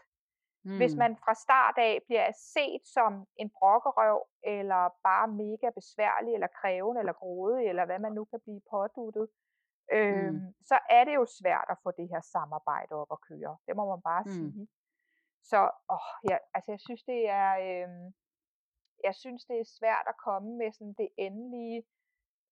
[0.65, 0.77] Mm.
[0.77, 3.11] Hvis man fra start af bliver set som
[3.41, 8.39] en brokkerøv, eller bare mega besværlig, eller krævende, eller grådig, eller hvad man nu kan
[8.45, 9.27] blive påduttet,
[9.91, 10.53] øhm, Mm.
[10.65, 13.57] så er det jo svært at få det her samarbejde op at køre.
[13.67, 14.31] Det må man bare Mm.
[14.31, 14.67] sige.
[15.43, 18.13] Så åh, ja, altså jeg synes, det er, øhm,
[19.03, 21.83] jeg synes, det er svært at komme med sådan det endelige,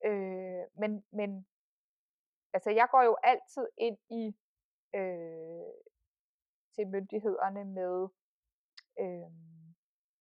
[0.05, 1.47] øh, men, men
[2.53, 4.23] altså jeg går jo altid ind i
[4.95, 5.73] øh,
[6.75, 8.07] til myndighederne med
[8.99, 9.31] øh,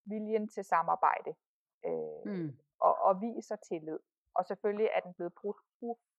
[0.05, 1.35] viljen til samarbejde
[1.87, 2.59] øh, Mm.
[2.81, 3.99] og, og viser tillid.
[4.35, 5.57] Og selvfølgelig er den blevet brudt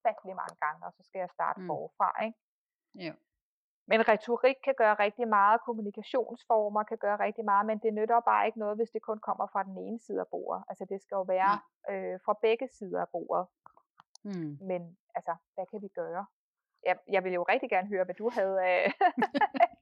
[0.08, 1.68] ufattelig mange gange, og så skal jeg starte Mm.
[1.68, 2.24] forfra.
[2.26, 2.38] Ikke?
[3.06, 3.14] Ja.
[3.90, 8.46] Men retorik kan gøre rigtig meget, kommunikationsformer kan gøre rigtig meget, men det nytter bare
[8.46, 10.64] ikke noget, hvis det kun kommer fra den ene side af bordet.
[10.70, 11.54] Altså det skal jo være
[11.92, 13.48] øh, fra begge sider af bordet.
[14.24, 14.58] Mm.
[14.62, 16.26] Men altså, hvad kan vi gøre?
[16.88, 18.94] Jeg, jeg ville jo rigtig gerne høre, hvad du havde af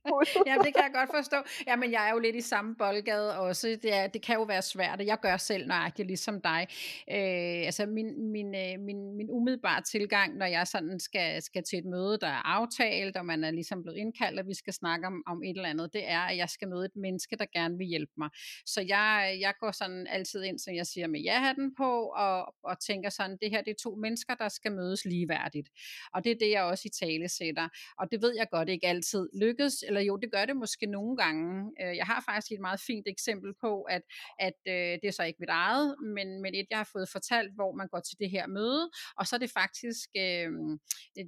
[0.49, 1.37] ja, det kan jeg godt forstå.
[1.67, 3.67] Jamen, jeg er jo lidt i samme boldgade også.
[3.67, 6.67] Det, er, det kan jo være svært, og jeg gør selv nøjagtigt ligesom dig.
[7.11, 11.79] Øh, altså, min, min, øh, min, min umiddelbare tilgang, når jeg sådan skal, skal til
[11.79, 15.07] et møde, der er aftalt, og man er ligesom blevet indkaldt, og vi skal snakke
[15.07, 17.77] om, om et eller andet, det er, at jeg skal møde et menneske, der gerne
[17.77, 18.29] vil hjælpe mig.
[18.65, 22.79] Så jeg, jeg går sådan altid ind, som jeg siger, med ja-hatten på, og, og
[22.79, 25.69] tænker sådan, det her det er to mennesker, der skal mødes ligeværdigt.
[26.13, 27.67] Og det er det, jeg også i tale sætter.
[27.99, 31.17] Og det ved jeg godt ikke altid lykkes, eller jo, det gør det måske nogle
[31.17, 31.71] gange.
[31.81, 34.01] Øh, jeg har faktisk et meget fint eksempel på, at,
[34.39, 37.53] at øh, det er så ikke mit eget, men, men et, jeg har fået fortalt,
[37.55, 40.49] hvor man går til det her møde, og så er det faktisk, øh,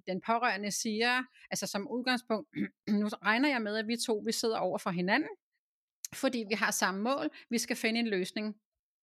[0.07, 2.49] den pårørende siger, altså som udgangspunkt,
[2.99, 5.29] nu regner jeg med, at vi to, vi sidder over for hinanden,
[6.13, 8.55] fordi vi har samme mål, vi skal finde en løsning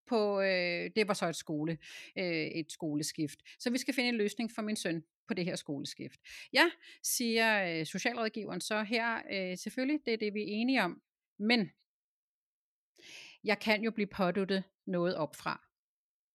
[0.06, 1.78] på, øh, det var så et skole,
[2.18, 3.38] øh, et skoleskift.
[3.58, 6.20] Så vi skal finde en løsning for min søn på det her skoleskift.
[6.52, 6.70] Ja,
[7.02, 11.02] siger øh, socialrådgiveren så her, øh, selvfølgelig, det er det, vi er enige om,
[11.38, 11.70] men
[13.44, 15.68] jeg kan jo blive påduttet noget opfra,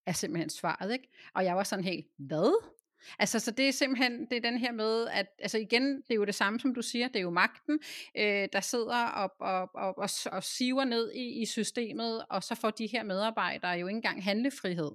[0.06, 1.08] er simpelthen svaret, ikke?
[1.34, 2.79] Og jeg var sådan helt, hvad?
[3.20, 6.16] Altså, så det er simpelthen det er den her med, at altså igen, det er
[6.16, 7.80] jo det samme, som du siger, det er jo magten,
[8.18, 12.56] øh, der sidder op, og, og, og, og siver ned i, i systemet, og så
[12.56, 14.92] får de her medarbejdere jo ikke engang handlefrihed.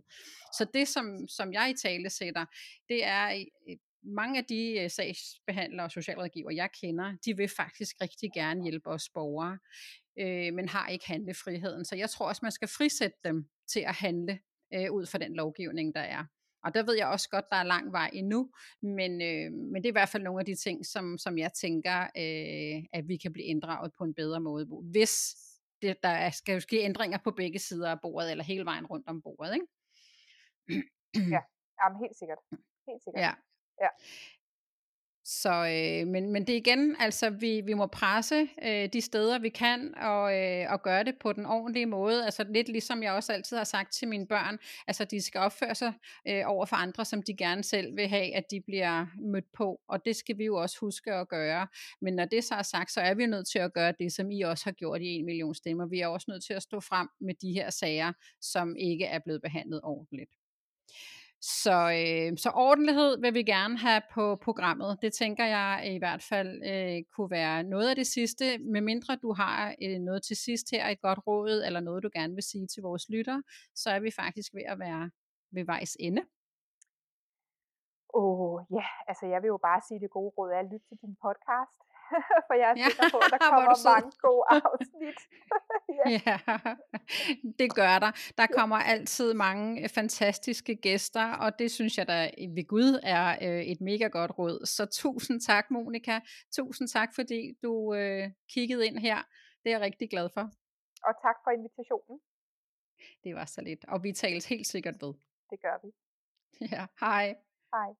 [0.59, 2.45] Så det, som, som jeg i tale sætter,
[2.89, 3.45] det er
[4.05, 8.91] mange af de øh, sagsbehandlere og socialrådgiver, jeg kender, de vil faktisk rigtig gerne hjælpe
[8.91, 9.59] os borgere,
[10.19, 11.85] øh, men har ikke handlefriheden.
[11.85, 14.39] Så jeg tror også, man skal frisætte dem til at handle
[14.75, 16.25] øh, ud fra den lovgivning, der er.
[16.65, 18.51] Og der ved jeg også godt, der er lang vej endnu,
[18.83, 21.53] men, øh, men det er i hvert fald nogle af de ting, som, som jeg
[21.53, 25.37] tænker, øh, at vi kan blive inddraget på en bedre måde, hvis
[25.83, 29.09] det, der skal jo ske ændringer på begge sider af bordet, eller hele vejen rundt
[29.09, 29.55] om bordet.
[29.55, 29.67] Ikke?
[31.35, 31.41] ja,
[31.81, 32.39] jamen, helt sikkert.
[32.89, 33.23] Helt sikkert.
[33.23, 33.33] Ja.
[33.83, 33.89] ja.
[35.27, 39.39] Så, øh, men, men det er igen, altså vi, vi må presse øh, de steder,
[39.39, 42.25] vi kan, og, øh, og gøre det på den ordentlige måde.
[42.25, 45.75] Altså lidt ligesom jeg også altid har sagt til mine børn, altså de skal opføre
[45.75, 45.93] sig
[46.29, 49.81] øh, over for andre, som de gerne selv vil have, at de bliver mødt på,
[49.89, 51.66] og det skal vi jo også huske at gøre.
[52.01, 54.31] Men når det så er sagt, så er vi nødt til at gøre det, som
[54.31, 55.87] I også har gjort i en million stemmer.
[55.87, 59.18] Vi er også nødt til at stå frem med de her sager, som ikke er
[59.18, 60.31] blevet behandlet ordentligt.
[61.45, 64.99] Så, øh, så ordentlighed vil vi gerne have på programmet.
[65.03, 69.33] Det tænker jeg i hvert fald øh, kunne være noget af det sidste, medmindre du
[69.33, 72.67] har øh, noget til sidst her, et godt råd, eller noget du gerne vil sige
[72.67, 73.43] til vores lytter,
[73.75, 75.11] så er vi faktisk ved at være
[75.51, 76.23] ved vejs ende.
[78.15, 79.09] Åh oh, ja, yeah.
[79.09, 81.79] altså jeg vil jo bare sige det gode råd er at lytte til din podcast.
[82.49, 85.21] for jeg er sikker på, at der kommer mange gode afsnit.
[85.99, 86.09] ja.
[86.27, 86.37] ja,
[87.59, 88.13] det gør der.
[88.39, 93.63] Der kommer altid mange fantastiske gæster, og det synes jeg da ved Gud er øh,
[93.73, 94.67] et mega godt råd.
[94.67, 96.21] Så tusind tak, Monika.
[96.57, 99.19] Tusind tak, fordi du øh, kiggede ind her.
[99.63, 100.45] Det er jeg rigtig glad for.
[101.09, 102.21] Og tak for invitationen.
[103.25, 103.85] Det var så lidt.
[103.89, 105.15] Og vi tales helt sikkert ved.
[105.51, 105.91] Det gør vi.
[106.61, 107.37] Ja, hej.
[107.75, 107.91] Hej.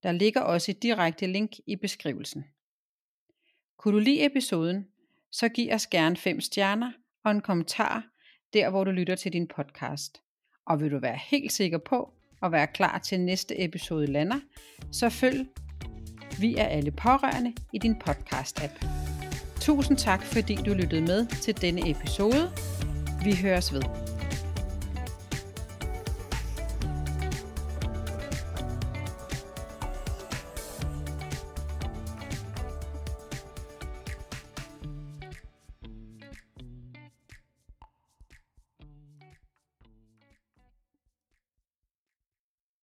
[0.03, 2.45] Der ligger også et direkte link i beskrivelsen.
[3.77, 4.87] Kunne du lide episoden,
[5.31, 6.91] så giv os gerne 5 stjerner
[7.25, 8.03] og en kommentar
[8.53, 10.21] der, hvor du lytter til din podcast.
[10.65, 12.13] Og vil du være helt sikker på
[12.43, 14.39] at være klar til næste episode lander,
[14.91, 15.45] så følg
[16.39, 18.85] Vi er alle pårørende i din podcast-app.
[19.59, 22.51] Tusind tak, fordi du lyttede med til denne episode.
[23.23, 24.00] Vi høres ved.